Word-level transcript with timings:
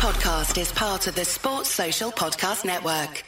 podcast 0.00 0.58
is 0.58 0.72
part 0.72 1.06
of 1.08 1.14
the 1.14 1.26
Sports 1.26 1.68
Social 1.68 2.10
Podcast 2.10 2.64
Network. 2.64 3.22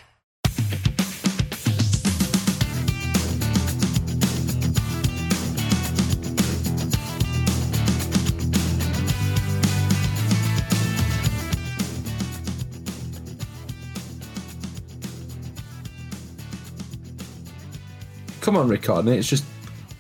Come 18.41 18.57
on, 18.57 18.69
recording 18.69 19.13
it. 19.13 19.19
It's 19.19 19.29
just 19.29 19.45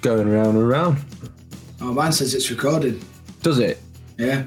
going 0.00 0.26
around 0.26 0.56
and 0.56 0.62
around. 0.62 1.04
Oh, 1.82 1.92
mine 1.92 2.12
says 2.12 2.34
it's 2.34 2.50
recorded. 2.50 3.04
Does 3.42 3.58
it? 3.58 3.78
Yeah. 4.16 4.46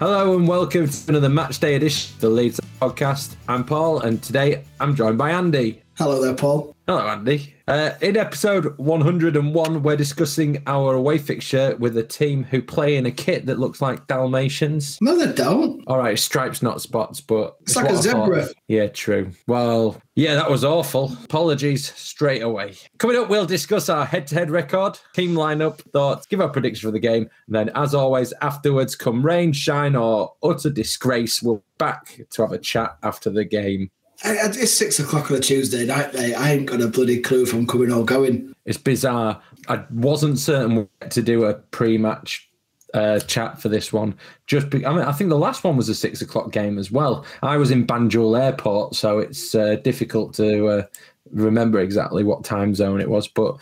Hello 0.00 0.36
and 0.36 0.48
welcome 0.48 0.88
to 0.88 1.08
another 1.08 1.28
match 1.28 1.60
day 1.60 1.76
edition 1.76 2.12
of 2.16 2.20
the 2.20 2.28
Leeds 2.28 2.60
podcast. 2.82 3.36
I'm 3.48 3.62
Paul, 3.62 4.00
and 4.00 4.20
today 4.20 4.64
I'm 4.80 4.96
joined 4.96 5.16
by 5.16 5.30
Andy. 5.30 5.82
Hello 5.96 6.20
there, 6.20 6.34
Paul. 6.34 6.73
Hello, 6.86 7.08
Andy. 7.08 7.54
Uh, 7.66 7.92
in 8.02 8.14
episode 8.14 8.76
101, 8.76 9.82
we're 9.82 9.96
discussing 9.96 10.62
our 10.66 10.92
away 10.92 11.16
fixture 11.16 11.74
with 11.78 11.96
a 11.96 12.02
team 12.02 12.44
who 12.44 12.60
play 12.60 12.96
in 12.96 13.06
a 13.06 13.10
kit 13.10 13.46
that 13.46 13.58
looks 13.58 13.80
like 13.80 14.06
Dalmatians. 14.06 14.98
No, 15.00 15.16
they 15.16 15.32
don't. 15.32 15.82
All 15.86 15.96
right, 15.96 16.18
stripes, 16.18 16.60
not 16.60 16.82
spots, 16.82 17.22
but 17.22 17.56
It's 17.62 17.74
like 17.74 17.86
what 17.86 17.94
a 17.94 18.02
zebra. 18.02 18.48
Yeah, 18.68 18.88
true. 18.88 19.30
Well, 19.46 19.98
yeah, 20.14 20.34
that 20.34 20.50
was 20.50 20.62
awful. 20.62 21.16
Apologies 21.24 21.90
straight 21.94 22.42
away. 22.42 22.74
Coming 22.98 23.16
up, 23.16 23.30
we'll 23.30 23.46
discuss 23.46 23.88
our 23.88 24.04
head-to-head 24.04 24.50
record, 24.50 24.98
team 25.14 25.32
lineup, 25.32 25.80
thoughts, 25.92 26.26
give 26.26 26.42
our 26.42 26.50
prediction 26.50 26.86
for 26.86 26.92
the 26.92 26.98
game, 26.98 27.30
and 27.46 27.56
then, 27.56 27.70
as 27.74 27.94
always, 27.94 28.34
afterwards, 28.42 28.94
come 28.94 29.24
rain, 29.24 29.54
shine, 29.54 29.96
or 29.96 30.34
utter 30.42 30.68
disgrace, 30.68 31.42
we'll 31.42 31.64
back 31.78 32.20
to 32.28 32.42
have 32.42 32.52
a 32.52 32.58
chat 32.58 32.98
after 33.02 33.30
the 33.30 33.46
game. 33.46 33.90
It's 34.24 34.72
six 34.72 34.98
o'clock 34.98 35.30
on 35.30 35.36
a 35.36 35.40
Tuesday 35.40 35.84
night, 35.84 36.14
mate. 36.14 36.34
I 36.34 36.52
ain't 36.52 36.66
got 36.66 36.80
a 36.80 36.88
bloody 36.88 37.20
clue 37.20 37.42
if 37.42 37.52
I'm 37.52 37.66
coming 37.66 37.92
or 37.92 38.04
going. 38.04 38.54
It's 38.64 38.78
bizarre. 38.78 39.40
I 39.68 39.84
wasn't 39.90 40.38
certain 40.38 40.88
to 41.10 41.22
do 41.22 41.44
a 41.44 41.54
pre-match 41.54 42.48
uh, 42.94 43.18
chat 43.20 43.60
for 43.60 43.68
this 43.68 43.92
one. 43.92 44.14
Just, 44.46 44.70
be, 44.70 44.86
I 44.86 44.92
mean, 44.92 45.02
I 45.02 45.12
think 45.12 45.28
the 45.28 45.36
last 45.38 45.64
one 45.64 45.76
was 45.76 45.88
a 45.88 45.94
six 45.94 46.22
o'clock 46.22 46.52
game 46.52 46.78
as 46.78 46.90
well. 46.90 47.26
I 47.42 47.56
was 47.58 47.70
in 47.70 47.86
Banjul 47.86 48.40
Airport, 48.40 48.94
so 48.94 49.18
it's 49.18 49.54
uh, 49.54 49.76
difficult 49.84 50.32
to 50.34 50.66
uh, 50.68 50.82
remember 51.30 51.80
exactly 51.80 52.24
what 52.24 52.44
time 52.44 52.74
zone 52.74 53.00
it 53.00 53.10
was. 53.10 53.28
But 53.28 53.56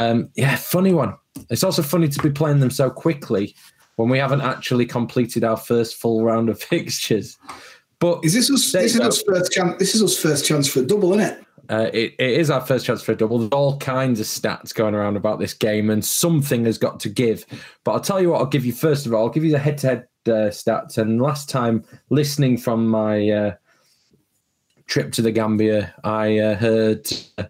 um, 0.00 0.30
yeah, 0.34 0.56
funny 0.56 0.92
one. 0.92 1.14
It's 1.50 1.62
also 1.62 1.82
funny 1.82 2.08
to 2.08 2.22
be 2.22 2.30
playing 2.30 2.60
them 2.60 2.70
so 2.70 2.90
quickly 2.90 3.54
when 3.96 4.08
we 4.08 4.18
haven't 4.18 4.40
actually 4.40 4.86
completed 4.86 5.44
our 5.44 5.56
first 5.56 5.96
full 5.96 6.24
round 6.24 6.48
of 6.48 6.60
fixtures. 6.62 7.38
But 8.00 8.24
Is 8.24 8.32
this 8.32 8.50
us? 8.50 8.72
This 8.72 8.94
is 8.94 9.00
us 9.00 9.22
first 9.22 9.52
chance. 9.52 9.78
This 9.78 9.94
is 9.94 10.02
us 10.02 10.18
first 10.18 10.46
chance 10.46 10.66
for 10.66 10.80
a 10.80 10.82
double, 10.82 11.12
isn't 11.12 11.38
it? 11.38 11.46
Uh, 11.68 11.88
it, 11.92 12.14
it 12.18 12.30
is 12.30 12.50
our 12.50 12.62
first 12.62 12.84
chance 12.84 13.02
for 13.02 13.12
a 13.12 13.16
double. 13.16 13.38
There's 13.38 13.52
all 13.52 13.78
kinds 13.78 14.18
of 14.18 14.26
stats 14.26 14.74
going 14.74 14.94
around 14.94 15.16
about 15.16 15.38
this 15.38 15.54
game, 15.54 15.90
and 15.90 16.04
something 16.04 16.64
has 16.64 16.78
got 16.78 16.98
to 17.00 17.10
give. 17.10 17.44
But 17.84 17.92
I'll 17.92 18.00
tell 18.00 18.20
you 18.20 18.30
what, 18.30 18.38
I'll 18.40 18.46
give 18.46 18.64
you 18.66 18.72
first 18.72 19.06
of 19.06 19.14
all, 19.14 19.24
I'll 19.24 19.30
give 19.30 19.44
you 19.44 19.52
the 19.52 19.58
head 19.58 19.78
to 19.78 19.86
head 19.86 20.06
stats. 20.26 20.96
And 20.96 21.20
last 21.20 21.50
time, 21.50 21.84
listening 22.08 22.56
from 22.56 22.88
my 22.88 23.28
uh, 23.28 23.54
trip 24.86 25.12
to 25.12 25.22
the 25.22 25.30
Gambia, 25.30 25.94
I 26.02 26.38
uh, 26.38 26.54
heard. 26.56 27.06
Uh, 27.38 27.44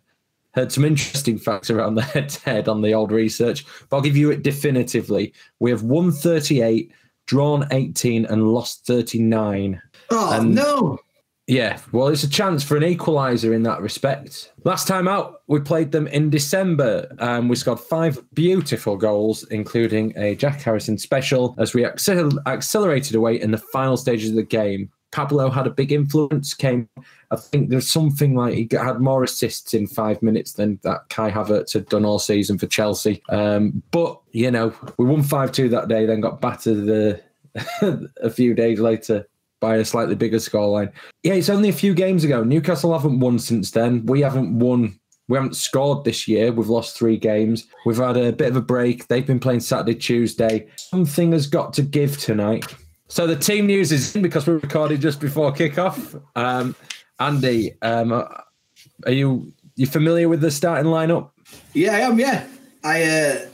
Heard 0.53 0.73
some 0.73 0.85
interesting 0.85 1.39
facts 1.39 1.71
around 1.71 1.95
the 1.95 2.03
head 2.03 2.29
to 2.29 2.41
head 2.41 2.67
on 2.67 2.83
the 2.83 2.93
old 2.93 3.13
research, 3.13 3.65
but 3.89 3.97
I'll 3.97 4.03
give 4.03 4.17
you 4.17 4.33
it 4.33 4.43
definitively. 4.43 5.33
We 5.61 5.71
have 5.71 5.85
won 5.85 6.11
38, 6.11 6.91
drawn 7.31 7.65
18, 7.71 8.25
and 8.27 8.49
lost 8.49 8.85
39. 8.87 9.81
Oh 10.11 10.33
And- 10.33 10.55
no! 10.55 10.99
Yeah, 11.47 11.79
well, 11.91 12.07
it's 12.09 12.23
a 12.23 12.31
chance 12.31 12.63
for 12.63 12.77
an 12.77 12.83
equaliser 12.85 13.53
in 13.55 13.65
that 13.65 13.81
respect. 13.81 14.53
Last 14.65 14.87
time 14.87 15.09
out, 15.09 15.41
we 15.49 15.59
played 15.61 15.91
them 15.91 16.07
in 16.09 16.31
December. 16.31 17.09
Um, 17.19 17.49
we 17.49 17.57
scored 17.57 17.81
five 17.81 18.21
beautiful 18.35 18.97
goals, 18.97 19.43
including 19.51 20.13
a 20.17 20.37
Jack 20.37 20.61
Harrison 20.61 20.97
special, 20.97 21.57
as 21.59 21.75
we 21.75 21.83
accel- 21.83 22.39
accelerated 22.47 23.17
away 23.17 23.41
in 23.41 23.51
the 23.51 23.59
final 23.59 23.97
stages 23.97 24.31
of 24.31 24.37
the 24.37 24.45
game. 24.45 24.91
Pablo 25.13 25.51
had 25.51 25.67
a 25.67 25.71
big 25.71 25.93
influence. 25.93 26.55
Came, 26.55 26.89
I 27.31 27.37
think 27.37 27.71
there's 27.71 27.91
something 27.91 28.35
like 28.35 28.55
he 28.55 28.69
had 28.73 29.01
more 29.01 29.25
assists 29.25 29.75
in 29.75 29.87
five 29.87 30.23
minutes 30.23 30.53
than 30.53 30.79
that 30.83 31.09
Kai 31.09 31.31
Havertz 31.31 31.73
had 31.73 31.87
done 31.89 32.05
all 32.05 32.19
season 32.19 32.59
for 32.59 32.67
Chelsea. 32.67 33.23
Um, 33.29 33.83
but 33.91 34.21
you 34.33 34.51
know, 34.51 34.73
we 34.99 35.07
won 35.07 35.23
five 35.23 35.53
two 35.53 35.69
that 35.71 35.89
day, 35.89 36.07
then 36.07 36.21
got 36.21 36.41
battered 36.41 36.87
the 36.87 37.21
a 38.23 38.31
few 38.31 38.55
days 38.55 38.81
later 38.81 39.27
by 39.61 39.77
a 39.77 39.85
slightly 39.85 40.15
bigger 40.15 40.39
scoreline. 40.39 40.93
Yeah, 41.23 41.35
it's 41.35 41.51
only 41.51 41.69
a 41.69 41.75
few 41.75 41.95
games 41.95 42.25
ago. 42.25 42.43
Newcastle 42.43 42.93
haven't 42.93 43.21
won 43.21 43.39
since 43.39 43.71
then. 43.71 44.07
We 44.07 44.21
haven't 44.21 44.59
won. 44.59 44.99
We 45.29 45.37
haven't 45.37 45.55
scored 45.55 46.05
this 46.05 46.27
year. 46.27 46.51
We've 46.51 46.69
lost 46.69 46.97
three 46.97 47.17
games. 47.17 47.69
We've 47.87 47.99
had 47.99 48.17
a 48.17 48.33
bit 48.33 48.49
of 48.49 48.57
a 48.57 48.61
break. 48.61 49.07
They've 49.07 49.27
been 49.27 49.39
playing 49.39 49.61
Saturday, 49.61 49.95
Tuesday. 49.95 50.67
Something 50.77 51.31
has 51.33 51.47
got 51.47 51.73
to 51.75 51.83
give 51.83 52.19
tonight. 52.19 52.65
So 53.11 53.27
the 53.27 53.35
team 53.35 53.67
news 53.67 53.91
is 53.91 54.15
in 54.15 54.23
because 54.23 54.47
we 54.47 54.55
recorded 54.55 55.01
just 55.01 55.21
before 55.21 55.53
kickoff. 55.53 56.23
Um, 56.37 56.77
Andy, 57.19 57.75
um, 57.83 58.13
are 58.13 59.13
you 59.13 59.53
you 59.75 59.87
familiar 59.87 60.29
with 60.29 60.41
the 60.41 60.51
starting 60.53 60.93
lineup? 60.93 61.31
Yeah, 61.75 61.97
I 61.97 62.01
am. 62.01 62.21
Yeah, 62.21 62.47
I. 62.85 63.03
Uh, 63.03 63.47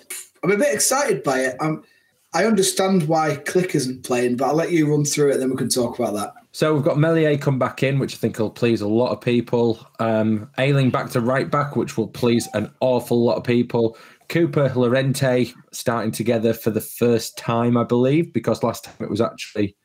I'm 0.45 0.51
a 0.51 0.59
bit 0.59 0.75
excited 0.75 1.23
by 1.23 1.41
it. 1.41 1.57
I'm. 1.59 1.83
I 2.35 2.45
understand 2.45 3.09
why 3.09 3.37
Klich 3.37 3.75
isn't 3.75 4.05
playing, 4.05 4.37
but 4.37 4.45
I'll 4.45 4.55
let 4.55 4.73
you 4.73 4.91
run 4.91 5.07
through 5.07 5.31
it, 5.31 5.35
and 5.35 5.43
then 5.43 5.51
we 5.51 5.57
can 5.57 5.71
talk 5.71 5.99
about 5.99 6.13
that. 6.13 6.35
So 6.53 6.75
we've 6.75 6.85
got 6.85 6.99
Meslier 6.99 7.39
come 7.39 7.59
back 7.59 7.83
in, 7.83 7.99
which 7.99 8.15
I 8.15 8.19
think 8.19 8.39
will 8.39 8.51
please 8.51 8.83
a 8.83 8.89
lot 8.89 9.11
of 9.11 9.23
people. 9.23 9.79
Um, 10.01 10.51
Ayling 10.59 10.91
back 10.91 11.09
to 11.11 11.23
right 11.23 11.51
back, 11.51 11.77
which 11.77 11.97
will 11.97 12.09
please 12.09 12.47
an 12.53 12.71
awful 12.81 13.25
lot 13.25 13.37
of 13.37 13.45
people. 13.45 13.97
Cooper, 14.29 14.73
Llorente 14.75 15.53
starting 15.73 16.11
together 16.11 16.53
for 16.53 16.71
the 16.71 16.81
first 16.81 17.37
time, 17.37 17.77
I 17.77 17.85
believe, 17.85 18.33
because 18.33 18.63
last 18.63 18.85
time 18.85 18.97
it 19.01 19.11
was 19.11 19.21
actually 19.21 19.77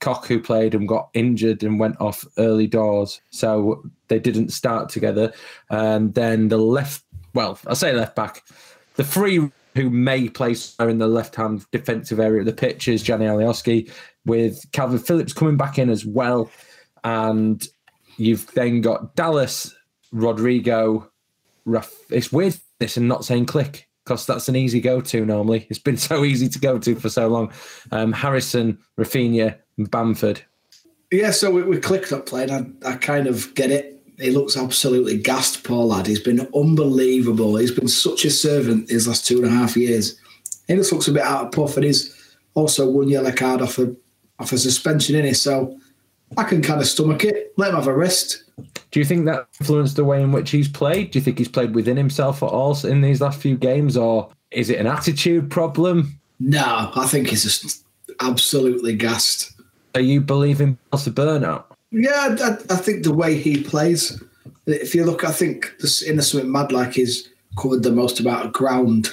Koch 0.00 0.26
who 0.26 0.40
played 0.40 0.74
and 0.74 0.88
got 0.88 1.10
injured 1.14 1.62
and 1.62 1.78
went 1.78 2.00
off 2.00 2.24
early 2.38 2.66
doors. 2.66 3.20
So 3.30 3.82
they 4.08 4.18
didn't 4.18 4.50
start 4.50 4.88
together. 4.88 5.32
And 5.68 6.14
then 6.14 6.48
the 6.48 6.58
left, 6.58 7.04
well, 7.34 7.58
I 7.66 7.74
say 7.74 7.92
left 7.92 8.16
back, 8.16 8.44
the 8.96 9.04
three 9.04 9.50
who 9.76 9.90
may 9.90 10.28
play 10.28 10.54
somewhere 10.54 10.90
in 10.90 10.98
the 10.98 11.06
left 11.06 11.36
hand 11.36 11.64
defensive 11.70 12.18
area 12.18 12.40
of 12.40 12.46
the 12.46 12.52
pitch 12.52 12.88
is 12.88 13.04
Gjanni 13.04 13.24
Alioski, 13.24 13.90
with 14.24 14.64
Kalvin 14.72 15.04
Phillips 15.04 15.32
coming 15.32 15.56
back 15.56 15.78
in 15.78 15.90
as 15.90 16.04
well. 16.04 16.50
And 17.04 17.66
you've 18.16 18.46
then 18.54 18.80
got 18.80 19.14
Dallas, 19.14 19.74
Rodrigo, 20.12 21.10
Raf- 21.64 22.10
it's 22.10 22.32
weird 22.32 22.58
this 22.80 22.96
and 22.96 23.06
not 23.06 23.24
saying 23.24 23.46
Klich 23.46 23.84
because 24.04 24.26
that's 24.26 24.48
an 24.48 24.56
easy 24.56 24.80
go 24.80 25.00
to 25.00 25.24
normally. 25.24 25.66
It's 25.70 25.78
been 25.78 25.96
so 26.10 26.24
easy 26.24 26.48
to 26.48 26.58
go 26.58 26.78
to 26.78 26.96
for 26.96 27.08
so 27.08 27.28
long. 27.28 27.52
Um, 27.92 28.12
Harrison, 28.12 28.78
Raphinha, 28.98 29.56
Bamford. 29.78 30.42
Yeah, 31.12 31.30
so 31.30 31.50
we, 31.50 31.62
we 31.62 31.78
clicked 31.78 32.12
up 32.12 32.26
playing. 32.26 32.50
I, 32.50 32.88
I 32.88 32.96
kind 32.96 33.26
of 33.26 33.54
get 33.54 33.70
it. 33.70 33.96
He 34.18 34.30
looks 34.30 34.56
absolutely 34.56 35.16
gassed, 35.16 35.64
poor 35.64 35.84
lad. 35.84 36.06
He's 36.06 36.20
been 36.20 36.46
unbelievable. 36.54 37.56
He's 37.56 37.70
been 37.70 37.88
such 37.88 38.24
a 38.24 38.30
servant 38.30 38.88
these 38.88 39.08
last 39.08 39.26
two 39.26 39.38
and 39.38 39.46
a 39.46 39.50
half 39.50 39.76
years. 39.76 40.20
He 40.68 40.74
just 40.74 40.92
looks 40.92 41.08
a 41.08 41.12
bit 41.12 41.22
out 41.22 41.46
of 41.46 41.52
puff, 41.52 41.76
and 41.76 41.84
he's 41.84 42.36
also 42.54 42.88
one 42.88 43.08
yellow 43.08 43.32
card 43.32 43.62
off 43.62 43.78
a 43.78 43.94
off 44.38 44.52
a 44.52 44.58
suspension 44.58 45.16
in 45.16 45.24
it. 45.24 45.36
So 45.36 45.78
I 46.36 46.44
can 46.44 46.62
kind 46.62 46.80
of 46.80 46.86
stomach 46.86 47.24
it. 47.24 47.52
Let 47.56 47.70
him 47.70 47.76
have 47.76 47.86
a 47.86 47.94
rest. 47.94 48.44
Do 48.90 49.00
you 49.00 49.04
think 49.04 49.24
that 49.26 49.46
influenced 49.60 49.96
the 49.96 50.04
way 50.04 50.22
in 50.22 50.32
which 50.32 50.50
he's 50.50 50.68
played? 50.68 51.10
Do 51.10 51.18
you 51.18 51.24
think 51.24 51.38
he's 51.38 51.48
played 51.48 51.74
within 51.74 51.96
himself 51.96 52.42
at 52.42 52.46
all 52.46 52.76
in 52.84 53.00
these 53.00 53.20
last 53.20 53.40
few 53.40 53.56
games, 53.56 53.96
or 53.96 54.30
is 54.50 54.70
it 54.70 54.78
an 54.78 54.86
attitude 54.86 55.50
problem? 55.50 56.20
No, 56.38 56.90
I 56.94 57.06
think 57.06 57.28
he's 57.28 57.44
just 57.44 57.84
absolutely 58.20 58.94
gassed. 58.94 59.52
Are 59.94 60.00
you 60.00 60.20
believing 60.20 60.78
Bielsa 60.92 61.12
burnout? 61.12 61.64
Yeah, 61.90 62.36
I, 62.40 62.74
I 62.74 62.76
think 62.76 63.04
the 63.04 63.14
way 63.14 63.36
he 63.36 63.62
plays. 63.62 64.22
If 64.66 64.94
you 64.94 65.04
look, 65.04 65.24
I 65.24 65.32
think 65.32 65.74
this 65.80 66.02
Innocent 66.02 66.48
Mad 66.48 66.70
like 66.70 66.92
he's 66.92 67.28
covered 67.58 67.82
the 67.82 67.90
most 67.90 68.20
amount 68.20 68.46
of 68.46 68.52
ground 68.52 69.08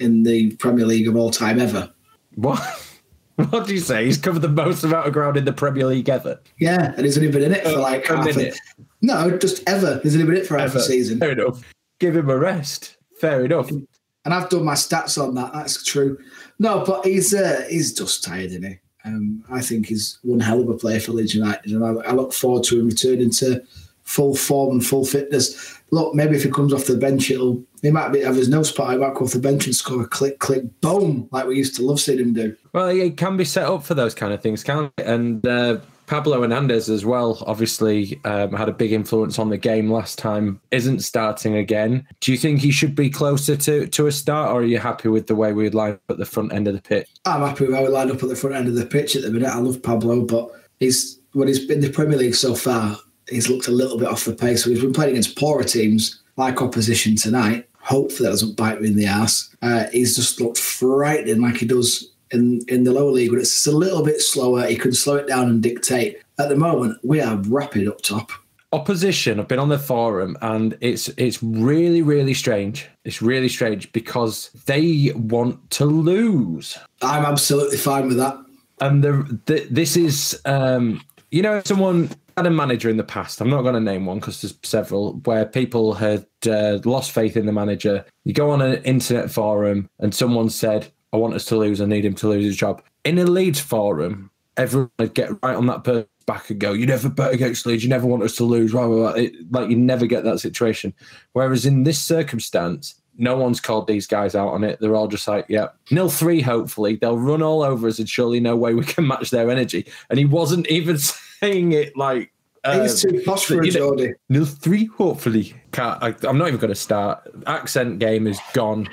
in 0.00 0.24
the 0.24 0.54
Premier 0.56 0.84
League 0.84 1.08
of 1.08 1.16
all 1.16 1.30
time 1.30 1.60
ever. 1.60 1.90
What? 2.34 2.60
What 3.50 3.66
do 3.66 3.74
you 3.74 3.80
say? 3.80 4.06
He's 4.06 4.16
covered 4.16 4.40
the 4.40 4.48
most 4.48 4.82
amount 4.82 5.06
of 5.06 5.12
ground 5.12 5.36
in 5.36 5.44
the 5.44 5.52
Premier 5.52 5.86
League 5.86 6.08
ever. 6.08 6.40
Yeah, 6.58 6.94
and 6.96 7.04
he's 7.04 7.18
only 7.18 7.30
been 7.30 7.42
in 7.42 7.52
it 7.52 7.64
for 7.64 7.76
like 7.76 8.08
a 8.08 8.16
half 8.16 8.24
minute. 8.34 8.56
No, 9.02 9.36
just 9.36 9.62
ever. 9.68 10.00
He's 10.02 10.14
only 10.14 10.24
been 10.26 10.36
in 10.36 10.42
it 10.42 10.46
for 10.46 10.56
half 10.56 10.70
Ever. 10.70 10.78
a 10.78 10.82
season. 10.82 11.18
Fair 11.18 11.32
enough. 11.32 11.60
Give 12.00 12.16
him 12.16 12.30
a 12.30 12.36
rest. 12.38 12.96
Fair 13.20 13.44
enough. 13.44 13.70
And 13.70 13.86
I've 14.34 14.48
done 14.48 14.64
my 14.64 14.72
stats 14.74 15.22
on 15.22 15.34
that. 15.34 15.52
That's 15.52 15.84
true. 15.84 16.18
No, 16.58 16.82
but 16.84 17.04
he's 17.04 17.34
uh, 17.34 17.66
he's 17.68 17.92
just 17.92 18.24
tired, 18.24 18.46
isn't 18.46 18.62
he? 18.64 18.78
Um, 19.04 19.44
I 19.50 19.60
think 19.60 19.86
he's 19.86 20.18
one 20.22 20.40
hell 20.40 20.60
of 20.62 20.68
a 20.70 20.74
player 20.76 20.98
for 20.98 21.12
Leeds 21.12 21.34
United, 21.34 21.72
and 21.72 21.84
I, 21.84 22.08
I 22.08 22.12
look 22.12 22.32
forward 22.32 22.64
to 22.64 22.80
him 22.80 22.86
returning 22.86 23.30
to 23.32 23.62
full 24.02 24.34
form 24.34 24.72
and 24.72 24.84
full 24.86 25.04
fitness. 25.04 25.75
Look, 25.90 26.14
maybe 26.14 26.36
if 26.36 26.42
he 26.42 26.50
comes 26.50 26.72
off 26.72 26.86
the 26.86 26.96
bench, 26.96 27.30
it'll 27.30 27.62
he 27.82 27.90
might 27.90 28.08
be 28.08 28.20
have 28.20 28.36
his 28.36 28.48
nose 28.48 28.70
spot. 28.70 28.92
He 28.92 28.98
might 28.98 29.14
go 29.14 29.24
off 29.24 29.32
the 29.32 29.38
bench 29.38 29.66
and 29.66 29.74
score 29.74 30.02
a 30.02 30.06
click, 30.06 30.38
click, 30.40 30.64
boom, 30.80 31.28
like 31.30 31.46
we 31.46 31.56
used 31.56 31.76
to 31.76 31.82
love 31.82 32.00
seeing 32.00 32.18
him 32.18 32.32
do. 32.32 32.56
Well, 32.72 32.88
he 32.88 33.10
can 33.10 33.36
be 33.36 33.44
set 33.44 33.64
up 33.64 33.84
for 33.84 33.94
those 33.94 34.14
kind 34.14 34.32
of 34.32 34.42
things, 34.42 34.64
can't 34.64 34.92
it? 34.98 35.06
And 35.06 35.46
uh, 35.46 35.78
Pablo 36.06 36.40
Hernandez 36.40 36.88
as 36.88 37.04
well, 37.04 37.42
obviously 37.46 38.20
um, 38.24 38.52
had 38.52 38.68
a 38.68 38.72
big 38.72 38.92
influence 38.92 39.38
on 39.38 39.50
the 39.50 39.56
game 39.56 39.90
last 39.90 40.18
time, 40.18 40.60
isn't 40.70 41.00
starting 41.00 41.56
again. 41.56 42.06
Do 42.20 42.32
you 42.32 42.38
think 42.38 42.60
he 42.60 42.70
should 42.70 42.94
be 42.94 43.10
closer 43.10 43.56
to, 43.56 43.86
to 43.86 44.06
a 44.06 44.12
start, 44.12 44.50
or 44.50 44.60
are 44.60 44.64
you 44.64 44.78
happy 44.78 45.08
with 45.08 45.26
the 45.26 45.34
way 45.34 45.52
we 45.52 45.68
line 45.70 45.92
up 45.92 46.02
at 46.08 46.18
the 46.18 46.24
front 46.24 46.52
end 46.52 46.68
of 46.68 46.74
the 46.74 46.82
pitch? 46.82 47.08
I'm 47.24 47.42
happy 47.42 47.66
with 47.66 47.74
how 47.74 47.82
we 47.82 47.88
lined 47.88 48.10
up 48.10 48.22
at 48.22 48.28
the 48.28 48.36
front 48.36 48.56
end 48.56 48.68
of 48.68 48.74
the 48.74 48.86
pitch 48.86 49.16
at 49.16 49.22
the 49.22 49.30
minute. 49.30 49.48
I 49.48 49.58
love 49.58 49.82
Pablo, 49.82 50.24
but 50.24 50.50
he's 50.78 51.18
when 51.32 51.48
he's 51.48 51.66
been 51.66 51.78
in 51.78 51.84
the 51.84 51.90
Premier 51.90 52.18
League 52.18 52.34
so 52.34 52.54
far, 52.54 52.96
he's 53.28 53.48
looked 53.48 53.68
a 53.68 53.72
little 53.72 53.98
bit 53.98 54.08
off 54.08 54.24
the 54.24 54.34
pace. 54.34 54.64
So 54.64 54.70
he's 54.70 54.80
been 54.80 54.92
playing 54.92 55.12
against 55.12 55.38
poorer 55.38 55.64
teams 55.64 56.22
like 56.36 56.62
opposition 56.62 57.16
tonight. 57.16 57.68
Hopefully 57.80 58.26
that 58.26 58.32
doesn't 58.32 58.56
bite 58.56 58.80
me 58.80 58.88
in 58.88 58.96
the 58.96 59.06
ass. 59.06 59.54
Uh, 59.62 59.84
he's 59.92 60.16
just 60.16 60.40
looked 60.40 60.58
frightening 60.58 61.40
like 61.40 61.56
he 61.56 61.66
does 61.66 62.10
in, 62.32 62.60
in 62.68 62.82
the 62.82 62.92
lower 62.92 63.12
league 63.12 63.30
but 63.30 63.38
it's 63.38 63.52
just 63.52 63.66
a 63.66 63.76
little 63.76 64.04
bit 64.04 64.20
slower. 64.20 64.66
He 64.66 64.76
can 64.76 64.92
slow 64.92 65.16
it 65.16 65.28
down 65.28 65.48
and 65.48 65.62
dictate. 65.62 66.20
At 66.38 66.48
the 66.48 66.56
moment, 66.56 66.98
we 67.02 67.20
are 67.20 67.36
rapid 67.36 67.88
up 67.88 68.02
top. 68.02 68.30
Opposition. 68.72 69.38
I've 69.40 69.48
been 69.48 69.60
on 69.60 69.68
the 69.68 69.78
forum, 69.78 70.36
and 70.42 70.76
it's 70.80 71.08
it's 71.16 71.40
really 71.42 72.02
really 72.02 72.34
strange. 72.34 72.88
It's 73.04 73.22
really 73.22 73.48
strange 73.48 73.90
because 73.92 74.50
they 74.66 75.12
want 75.14 75.70
to 75.70 75.86
lose. 75.86 76.76
I'm 77.00 77.24
absolutely 77.24 77.78
fine 77.78 78.08
with 78.08 78.16
that. 78.18 78.36
And 78.80 79.02
the, 79.04 79.40
the 79.46 79.66
this 79.70 79.96
is 79.96 80.38
um, 80.44 81.00
you 81.30 81.42
know 81.42 81.62
someone 81.64 82.10
had 82.36 82.46
a 82.46 82.50
manager 82.50 82.90
in 82.90 82.96
the 82.96 83.04
past. 83.04 83.40
I'm 83.40 83.50
not 83.50 83.62
going 83.62 83.74
to 83.74 83.80
name 83.80 84.06
one 84.06 84.18
because 84.18 84.42
there's 84.42 84.58
several 84.62 85.14
where 85.24 85.46
people 85.46 85.94
had 85.94 86.26
uh, 86.46 86.78
lost 86.84 87.12
faith 87.12 87.36
in 87.36 87.46
the 87.46 87.52
manager. 87.52 88.04
You 88.24 88.34
go 88.34 88.50
on 88.50 88.60
an 88.60 88.82
internet 88.84 89.30
forum 89.30 89.88
and 90.00 90.14
someone 90.14 90.50
said, 90.50 90.92
I 91.12 91.16
want 91.16 91.34
us 91.34 91.46
to 91.46 91.56
lose. 91.56 91.80
I 91.80 91.86
need 91.86 92.04
him 92.04 92.14
to 92.16 92.28
lose 92.28 92.44
his 92.44 92.56
job. 92.56 92.82
In 93.04 93.18
a 93.18 93.24
Leeds 93.24 93.60
forum, 93.60 94.30
everyone 94.56 94.90
would 94.98 95.14
get 95.14 95.30
right 95.42 95.56
on 95.56 95.66
that 95.66 95.84
person's 95.84 96.08
back 96.26 96.50
and 96.50 96.58
go, 96.58 96.72
"You 96.72 96.86
never 96.86 97.08
bet 97.08 97.32
against 97.32 97.64
Leeds. 97.64 97.84
You 97.84 97.88
never 97.88 98.06
want 98.06 98.22
us 98.22 98.36
to 98.36 98.44
lose." 98.44 98.72
Blah, 98.72 98.86
blah, 98.88 98.96
blah. 98.96 99.10
It, 99.10 99.32
like 99.52 99.70
you 99.70 99.76
never 99.76 100.06
get 100.06 100.24
that 100.24 100.40
situation. 100.40 100.92
Whereas 101.32 101.64
in 101.64 101.84
this 101.84 101.98
circumstance, 101.98 103.00
no 103.16 103.36
one's 103.36 103.60
called 103.60 103.86
these 103.86 104.06
guys 104.06 104.34
out 104.34 104.48
on 104.48 104.64
it. 104.64 104.78
They're 104.80 104.96
all 104.96 105.08
just 105.08 105.26
like, 105.28 105.46
"Yeah, 105.48 105.68
nil 105.90 106.10
three. 106.10 106.40
Hopefully, 106.40 106.96
they'll 106.96 107.18
run 107.18 107.42
all 107.42 107.62
over 107.62 107.88
us, 107.88 107.98
and 107.98 108.08
surely 108.08 108.40
no 108.40 108.56
way 108.56 108.74
we 108.74 108.84
can 108.84 109.06
match 109.06 109.30
their 109.30 109.50
energy." 109.50 109.86
And 110.10 110.18
he 110.18 110.24
wasn't 110.24 110.66
even 110.68 110.98
saying 111.40 111.72
it 111.72 111.96
like. 111.96 112.32
He's 112.64 113.00
too 113.00 113.22
posh 113.24 113.44
for 113.44 113.62
a 113.62 113.68
Geordie. 113.68 114.14
Nil 114.28 114.44
three, 114.44 114.86
hopefully. 114.86 115.54
Can't, 115.70 116.02
I, 116.02 116.14
I'm 116.28 116.36
not 116.36 116.48
even 116.48 116.58
going 116.58 116.72
to 116.72 116.74
start. 116.74 117.28
Accent 117.46 118.00
game 118.00 118.26
is 118.26 118.40
gone. 118.54 118.88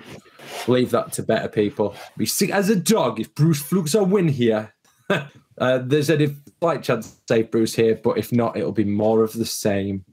Leave 0.67 0.91
that 0.91 1.11
to 1.13 1.23
better 1.23 1.47
people. 1.47 1.95
We 2.15 2.27
see 2.27 2.51
as 2.51 2.69
a 2.69 2.75
dog 2.75 3.19
if 3.19 3.33
Bruce 3.33 3.63
flukes 3.63 3.95
a 3.95 4.03
win 4.03 4.27
here. 4.27 4.73
uh, 5.09 5.79
there's 5.79 6.11
a 6.11 6.35
slight 6.59 6.83
chance 6.83 7.11
to 7.11 7.17
save 7.27 7.49
Bruce 7.49 7.73
here, 7.73 7.99
but 8.03 8.19
if 8.19 8.31
not, 8.31 8.55
it'll 8.55 8.71
be 8.71 8.83
more 8.83 9.23
of 9.23 9.33
the 9.33 9.45
same. 9.45 10.05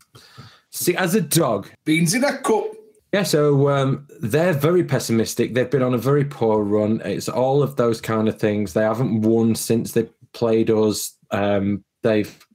See 0.70 0.96
as 0.96 1.14
a 1.14 1.20
dog. 1.20 1.68
Beans 1.84 2.14
in 2.14 2.24
a 2.24 2.38
cup. 2.38 2.64
Yeah, 3.12 3.24
so 3.24 3.68
um, 3.68 4.06
they're 4.20 4.52
very 4.52 4.84
pessimistic. 4.84 5.54
They've 5.54 5.70
been 5.70 5.82
on 5.82 5.94
a 5.94 5.98
very 5.98 6.24
poor 6.24 6.62
run. 6.62 7.02
It's 7.04 7.28
all 7.28 7.62
of 7.62 7.74
those 7.74 8.00
kind 8.00 8.28
of 8.28 8.38
things. 8.38 8.72
They 8.72 8.82
haven't 8.82 9.22
won 9.22 9.56
since 9.56 9.92
they 9.92 10.08
played 10.32 10.70
us. 10.70 11.16
Um, 11.32 11.84
they've 12.02 12.46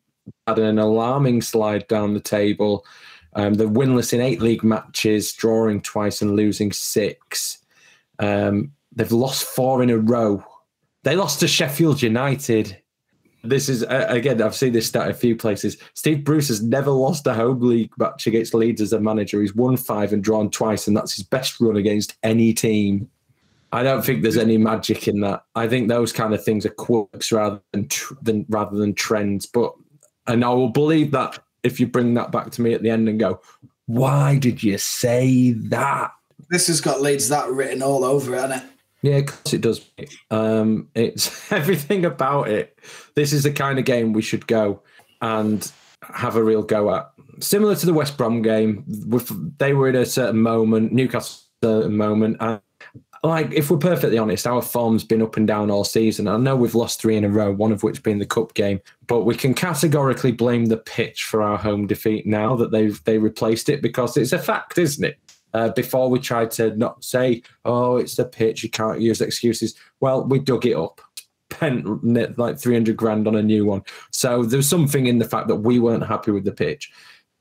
had 0.48 0.60
an 0.60 0.80
alarming 0.80 1.42
slide 1.42 1.88
down 1.88 2.14
the 2.14 2.20
table. 2.20 2.86
Um, 3.36 3.56
they're 3.56 3.68
winless 3.68 4.14
in 4.14 4.22
eight 4.22 4.42
league 4.42 4.64
matches, 4.64 5.34
drawing 5.34 5.82
twice 5.82 6.22
and 6.22 6.36
losing 6.36 6.72
six. 6.72 7.60
Um, 8.20 8.72
they've 8.96 9.12
lost 9.12 9.44
four 9.44 9.84
in 9.84 9.90
a 9.90 9.98
row. 9.98 10.44
They 11.04 11.16
lost 11.16 11.42
to 11.42 11.48
Sheffield 11.48 12.02
United. 12.02 12.82
This 13.44 13.70
is 13.70 13.84
uh, 13.84 14.08
again, 14.10 14.42
I've 14.42 14.56
seen 14.56 14.74
this 14.74 14.88
stat 14.88 15.10
a 15.10 15.14
few 15.14 15.36
places. 15.36 15.78
Steve 15.94 16.24
Bruce 16.24 16.48
has 16.48 16.64
never 16.64 16.90
lost 16.90 17.28
a 17.28 17.34
home 17.34 17.62
league 17.62 17.92
match 17.98 18.26
against 18.26 18.56
Leeds 18.56 18.82
as 18.82 18.94
a 18.94 19.00
manager. 19.00 19.42
He's 19.42 19.54
won 19.54 19.78
five 19.78 20.14
and 20.14 20.24
drawn 20.24 20.50
twice, 20.50 20.88
and 20.88 20.98
that's 20.98 21.16
his 21.16 21.26
best 21.26 21.60
run 21.60 21.76
against 21.76 22.16
any 22.24 22.54
team. 22.54 23.10
I 23.76 23.84
don't 23.84 24.06
think 24.06 24.22
there's 24.22 24.38
any 24.38 24.58
magic 24.58 25.06
in 25.06 25.20
that. 25.20 25.44
I 25.54 25.68
think 25.68 25.90
those 25.90 26.14
kind 26.14 26.34
of 26.34 26.42
things 26.42 26.66
are 26.66 26.70
quirks 26.70 27.34
rather 27.34 27.62
than, 27.74 27.90
tr- 27.90 28.14
than 28.22 28.46
rather 28.48 28.78
than 28.78 28.94
trends. 28.94 29.46
But 29.46 29.74
and 30.28 30.46
I 30.46 30.50
will 30.50 30.70
believe 30.70 31.12
that 31.12 31.40
if 31.62 31.78
you 31.78 31.86
bring 31.86 32.14
that 32.14 32.32
back 32.32 32.52
to 32.52 32.62
me 32.62 32.74
at 32.74 32.84
the 32.84 32.90
end 32.90 33.10
and 33.10 33.20
go, 33.20 33.42
"Why 33.88 34.38
did 34.38 34.64
you 34.64 34.78
say 34.78 35.52
that?" 35.52 36.12
This 36.50 36.68
has 36.68 36.80
got 36.80 37.02
Leeds 37.02 37.28
that 37.28 37.50
written 37.50 37.84
all 37.84 38.06
over 38.06 38.34
it, 38.34 38.40
hasn't 38.40 38.64
it? 38.64 38.70
Yeah, 39.02 39.18
of 39.18 39.26
course 39.26 39.54
it 39.54 39.60
does. 39.60 39.86
Um, 40.32 40.88
it's 40.96 41.52
everything 41.52 42.06
about 42.06 42.48
it. 42.48 42.80
This 43.16 43.34
is 43.34 43.44
the 43.44 43.52
kind 43.52 43.78
of 43.78 43.84
game 43.84 44.14
we 44.14 44.22
should 44.22 44.48
go 44.48 44.82
and 45.22 45.70
have 46.02 46.38
a 46.38 46.44
real 46.44 46.64
go 46.64 46.96
at. 46.96 47.12
Similar 47.42 47.76
to 47.76 47.86
the 47.86 47.94
West 47.94 48.18
Brom 48.18 48.42
game, 48.42 48.86
they 49.58 49.74
were 49.74 49.90
in 49.90 49.98
a 49.98 50.06
certain 50.06 50.42
moment, 50.42 50.94
Newcastle 50.94 51.42
certain 51.62 51.98
moment, 51.98 52.38
and 52.40 52.62
like 53.28 53.52
if 53.54 53.70
we're 53.70 53.78
perfectly 53.78 54.18
honest, 54.18 54.48
our 54.48 54.62
form's 54.62 55.04
been 55.04 55.22
up 55.22 55.38
and 55.38 55.48
down 55.48 55.72
all 55.72 55.84
season. 55.84 56.28
I 56.28 56.38
know 56.38 56.56
we've 56.56 56.76
lost 56.76 57.02
three 57.02 57.18
in 57.18 57.24
a 57.24 57.30
row, 57.30 57.52
one 57.52 57.72
of 57.72 57.84
which 57.84 58.04
being 58.04 58.20
the 58.20 58.26
cup 58.26 58.54
game, 58.54 58.80
but 59.08 59.24
we 59.24 59.36
can 59.36 59.54
categorically 59.54 60.32
blame 60.32 60.66
the 60.66 60.78
pitch 60.78 61.24
for 61.24 61.42
our 61.42 61.58
home 61.58 61.88
defeat 61.88 62.26
now 62.26 62.56
that 62.56 62.72
they've 62.72 63.04
they 63.04 63.18
replaced 63.18 63.70
it 63.70 63.82
because 63.82 64.18
it's 64.18 64.34
a 64.34 64.40
fact, 64.40 64.78
isn't 64.78 65.04
it? 65.04 65.20
uh, 65.56 65.70
before 65.70 66.10
we 66.10 66.20
tried 66.20 66.52
to 66.52 66.76
not 66.76 67.02
say, 67.02 67.42
oh, 67.64 67.96
it's 67.96 68.18
the 68.18 68.26
pitch, 68.26 68.62
you 68.62 68.70
can't 68.70 69.00
use 69.00 69.22
excuses. 69.22 69.74
Well, 70.02 70.26
we 70.26 70.40
dug 70.40 70.66
it 70.66 70.76
up, 70.76 71.00
spent 71.50 72.38
like 72.38 72.60
300 72.60 72.98
grand 72.98 73.26
on 73.26 73.38
a 73.38 73.42
new 73.42 73.66
one. 73.66 73.82
So 74.12 74.44
there's 74.44 74.68
something 74.68 75.08
in 75.08 75.20
the 75.20 75.30
fact 75.30 75.48
that 75.48 75.56
we 75.56 75.80
weren't 75.80 76.06
happy 76.06 76.32
with 76.32 76.44
the 76.44 76.52
pitch. 76.52 76.92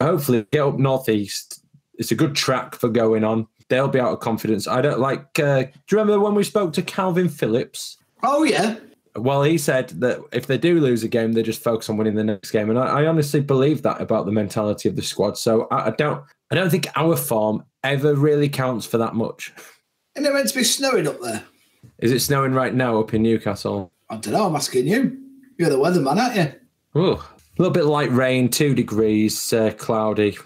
Hopefully, 0.01 0.47
get 0.53 0.63
up 0.63 0.79
northeast. 0.79 1.65
It's 1.95 2.13
a 2.13 2.15
good 2.15 2.37
track 2.37 2.77
for 2.77 2.89
going 2.89 3.25
on. 3.25 3.49
They'll 3.69 3.89
be 3.89 4.01
out 4.01 4.13
of 4.13 4.21
confidence. 4.21 4.69
I 4.69 4.81
don't 4.81 5.01
like. 5.01 5.39
Uh, 5.39 5.63
do 5.63 5.71
you 5.91 5.99
remember 5.99 6.21
when 6.21 6.35
we 6.35 6.45
spoke 6.45 6.73
to 6.75 6.83
Kalvin 6.83 7.31
Phillips? 7.31 7.97
Oh 8.23 8.45
yeah. 8.45 8.77
Well, 9.17 9.43
he 9.43 9.59
said 9.59 9.91
that 10.01 10.21
if 10.33 10.49
they 10.49 10.59
do 10.59 10.81
lose 10.81 11.05
a 11.05 11.09
game, 11.09 11.33
they 11.33 11.43
just 11.43 11.63
focus 11.63 11.89
on 11.89 11.97
winning 11.97 12.17
the 12.17 12.25
next 12.25 12.51
game, 12.51 12.69
and 12.69 12.79
I, 12.79 13.03
I 13.03 13.07
honestly 13.07 13.41
believe 13.41 13.83
that 13.83 14.01
about 14.01 14.27
the 14.27 14.33
mentality 14.33 14.89
of 14.89 14.97
the 14.97 15.03
squad. 15.03 15.39
So 15.39 15.67
I, 15.71 15.87
I 15.87 15.91
don't. 15.91 16.25
I 16.51 16.57
don't 16.57 16.71
think 16.71 16.89
our 16.95 17.17
form 17.17 17.65
ever 17.83 18.15
really 18.15 18.49
counts 18.49 18.87
for 18.87 18.99
that 18.99 19.15
much. 19.15 19.53
And 20.15 20.25
it 20.25 20.33
meant 20.33 20.49
to 20.49 20.55
be 20.55 20.63
snowing 20.63 21.09
up 21.09 21.21
there. 21.21 21.43
Is 21.99 22.13
it 22.13 22.21
snowing 22.21 22.53
right 22.53 22.75
now 22.75 23.01
up 23.01 23.15
in 23.15 23.23
Newcastle? 23.23 23.93
I 24.11 24.17
don't 24.17 24.35
know. 24.35 24.47
I'm 24.47 24.57
asking 24.57 24.87
you. 24.87 25.19
You're 25.59 25.71
the 25.71 25.79
weatherman, 25.79 26.19
aren't 26.19 26.37
you? 26.37 26.53
Oh, 26.95 27.13
a 27.59 27.63
little 27.63 27.73
bit 27.73 27.87
light 27.87 28.13
rain, 28.13 28.49
two 28.49 28.75
degrees, 28.75 29.53
uh, 29.53 29.73
cloudy. 29.77 30.37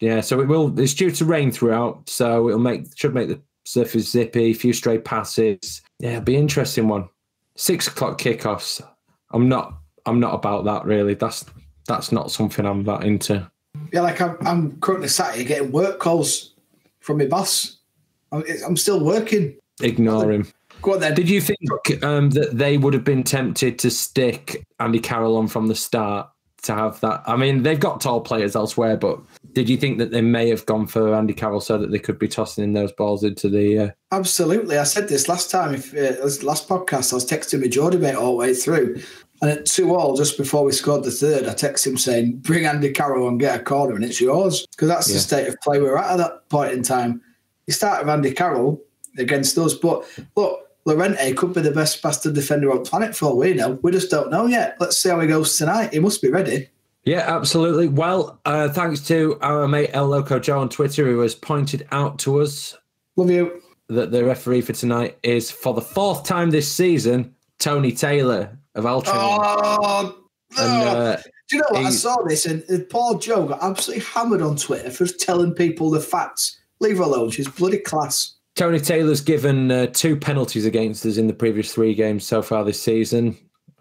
Yeah, 0.00 0.20
so 0.20 0.40
it 0.40 0.48
will. 0.48 0.78
It's 0.78 0.94
due 0.94 1.10
to 1.10 1.24
rain 1.24 1.50
throughout, 1.50 2.08
so 2.08 2.48
it'll 2.48 2.60
make 2.60 2.86
should 2.96 3.14
make 3.14 3.28
the 3.28 3.40
surface 3.64 4.10
zippy. 4.10 4.44
A 4.44 4.52
few 4.52 4.72
stray 4.72 4.98
passes. 4.98 5.82
Yeah, 5.98 6.12
it'll 6.12 6.22
be 6.22 6.36
interesting 6.36 6.88
one. 6.88 7.08
Six 7.56 7.88
o'clock 7.88 8.18
kickoffs. 8.18 8.86
I'm 9.30 9.48
not. 9.48 9.74
I'm 10.04 10.20
not 10.20 10.34
about 10.34 10.64
that 10.66 10.84
really. 10.84 11.14
That's 11.14 11.44
that's 11.86 12.12
not 12.12 12.30
something 12.30 12.66
I'm 12.66 12.84
that 12.84 13.04
into. 13.04 13.50
Yeah, 13.92 14.02
like 14.02 14.20
I'm, 14.20 14.36
I'm 14.46 14.80
currently 14.80 15.08
sat 15.08 15.34
here 15.34 15.44
getting 15.44 15.72
work 15.72 15.98
calls 15.98 16.54
from 17.00 17.18
my 17.18 17.26
boss. 17.26 17.78
I'm, 18.32 18.44
I'm 18.66 18.76
still 18.76 19.04
working. 19.04 19.56
Ignore 19.80 20.32
him. 20.32 20.52
Go 20.82 20.94
on 20.94 21.00
then. 21.00 21.14
Did 21.14 21.28
you 21.28 21.40
think 21.40 21.58
um, 22.02 22.30
that 22.30 22.56
they 22.56 22.78
would 22.78 22.94
have 22.94 23.04
been 23.04 23.22
tempted 23.22 23.78
to 23.80 23.90
stick 23.90 24.66
Andy 24.80 24.98
Carroll 24.98 25.36
on 25.36 25.48
from 25.48 25.68
the 25.68 25.74
start 25.74 26.28
to 26.62 26.74
have 26.74 27.00
that? 27.00 27.22
I 27.26 27.36
mean, 27.36 27.62
they've 27.62 27.80
got 27.80 28.00
tall 28.00 28.20
players 28.20 28.56
elsewhere, 28.56 28.96
but 28.96 29.20
did 29.52 29.68
you 29.68 29.76
think 29.76 29.98
that 29.98 30.10
they 30.10 30.20
may 30.20 30.48
have 30.48 30.66
gone 30.66 30.86
for 30.86 31.14
Andy 31.14 31.34
Carroll 31.34 31.60
so 31.60 31.78
that 31.78 31.90
they 31.90 31.98
could 31.98 32.18
be 32.18 32.28
tossing 32.28 32.64
in 32.64 32.72
those 32.72 32.92
balls 32.92 33.24
into 33.24 33.48
the? 33.48 33.78
Uh... 33.78 33.90
Absolutely, 34.12 34.78
I 34.78 34.84
said 34.84 35.08
this 35.08 35.28
last 35.28 35.50
time. 35.50 35.74
If 35.74 35.94
uh, 35.94 36.46
last 36.46 36.68
podcast, 36.68 37.12
I 37.12 37.16
was 37.16 37.26
texting 37.26 37.62
with 37.62 37.72
Geordie 37.72 37.98
mate 37.98 38.14
all 38.14 38.32
the 38.32 38.36
way 38.36 38.54
through, 38.54 39.00
and 39.42 39.50
at 39.50 39.66
two 39.66 39.94
all, 39.94 40.16
just 40.16 40.38
before 40.38 40.64
we 40.64 40.72
scored 40.72 41.04
the 41.04 41.10
third, 41.10 41.46
I 41.46 41.54
texted 41.54 41.88
him 41.88 41.96
saying, 41.96 42.38
"Bring 42.38 42.66
Andy 42.66 42.90
Carroll 42.90 43.28
and 43.28 43.40
get 43.40 43.60
a 43.60 43.62
corner, 43.62 43.94
and 43.94 44.04
it's 44.04 44.20
yours." 44.20 44.66
Because 44.70 44.88
that's 44.88 45.08
yeah. 45.08 45.14
the 45.14 45.20
state 45.20 45.48
of 45.48 45.60
play 45.60 45.80
we're 45.80 45.98
at 45.98 46.12
at 46.12 46.16
that 46.18 46.48
point 46.48 46.72
in 46.72 46.82
time. 46.82 47.20
You 47.66 47.72
start 47.72 48.00
with 48.00 48.10
Andy 48.10 48.32
Carroll 48.32 48.82
against 49.18 49.58
us, 49.58 49.74
but 49.74 50.04
look, 50.36 50.66
Llorente 50.86 51.32
could 51.34 51.52
be 51.52 51.60
the 51.60 51.72
best 51.72 52.00
bastard 52.00 52.34
defender 52.34 52.70
on 52.70 52.84
planet 52.84 53.16
for 53.16 53.26
all 53.26 53.38
we 53.38 53.54
know. 53.54 53.78
We 53.82 53.90
just 53.90 54.10
don't 54.10 54.30
know 54.30 54.46
yet. 54.46 54.76
Let's 54.78 54.96
see 54.96 55.08
how 55.08 55.20
he 55.20 55.26
goes 55.26 55.56
tonight. 55.56 55.92
He 55.92 55.98
must 55.98 56.22
be 56.22 56.30
ready. 56.30 56.68
Yeah, 57.06 57.24
absolutely. 57.24 57.86
Well, 57.86 58.40
uh, 58.44 58.68
thanks 58.68 59.00
to 59.06 59.38
our 59.40 59.68
mate 59.68 59.90
El 59.92 60.08
Loco 60.08 60.40
Joe 60.40 60.58
on 60.58 60.68
Twitter, 60.68 61.04
who 61.06 61.20
has 61.20 61.36
pointed 61.36 61.86
out 61.92 62.18
to 62.20 62.40
us. 62.40 62.76
Love 63.14 63.30
you. 63.30 63.62
That 63.88 64.10
the 64.10 64.24
referee 64.24 64.62
for 64.62 64.72
tonight 64.72 65.16
is, 65.22 65.48
for 65.48 65.72
the 65.72 65.80
fourth 65.80 66.24
time 66.24 66.50
this 66.50 66.70
season, 66.70 67.32
Tony 67.60 67.92
Taylor 67.92 68.58
of 68.74 68.84
Altrincham. 68.84 69.12
Oh, 69.14 70.18
and, 70.58 70.88
uh, 70.88 71.16
do 71.48 71.56
you 71.56 71.58
know 71.62 71.66
what? 71.70 71.80
He, 71.82 71.86
I 71.86 71.90
saw 71.90 72.16
this 72.24 72.44
and 72.44 72.90
Paul 72.90 73.18
Joe 73.18 73.46
got 73.46 73.62
absolutely 73.62 74.04
hammered 74.04 74.42
on 74.42 74.56
Twitter 74.56 74.90
for 74.90 75.06
telling 75.06 75.54
people 75.54 75.90
the 75.90 76.00
facts. 76.00 76.58
Leave 76.80 76.98
her 76.98 77.04
alone. 77.04 77.30
She's 77.30 77.48
bloody 77.48 77.78
class. 77.78 78.34
Tony 78.56 78.80
Taylor's 78.80 79.20
given 79.20 79.70
uh, 79.70 79.86
two 79.86 80.16
penalties 80.16 80.66
against 80.66 81.06
us 81.06 81.18
in 81.18 81.28
the 81.28 81.32
previous 81.32 81.72
three 81.72 81.94
games 81.94 82.26
so 82.26 82.42
far 82.42 82.64
this 82.64 82.82
season. 82.82 83.36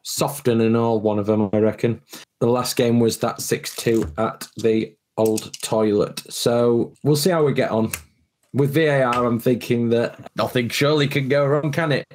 Softon 0.05 0.65
and 0.65 0.77
all, 0.77 1.01
one 1.01 1.19
of 1.19 1.25
them, 1.25 1.49
I 1.51 1.57
reckon. 1.57 2.01
The 2.39 2.47
last 2.47 2.75
game 2.75 2.99
was 2.99 3.17
that 3.19 3.41
6 3.41 3.75
2 3.75 4.13
at 4.17 4.47
the 4.57 4.95
old 5.17 5.59
toilet. 5.61 6.21
So 6.29 6.93
we'll 7.03 7.15
see 7.15 7.31
how 7.31 7.43
we 7.43 7.53
get 7.53 7.71
on. 7.71 7.91
With 8.53 8.73
VAR, 8.73 9.25
I'm 9.25 9.39
thinking 9.39 9.89
that 9.89 10.31
nothing 10.37 10.69
surely 10.69 11.09
can 11.09 11.27
go 11.27 11.45
wrong, 11.45 11.71
can 11.73 11.91
it? 11.91 12.05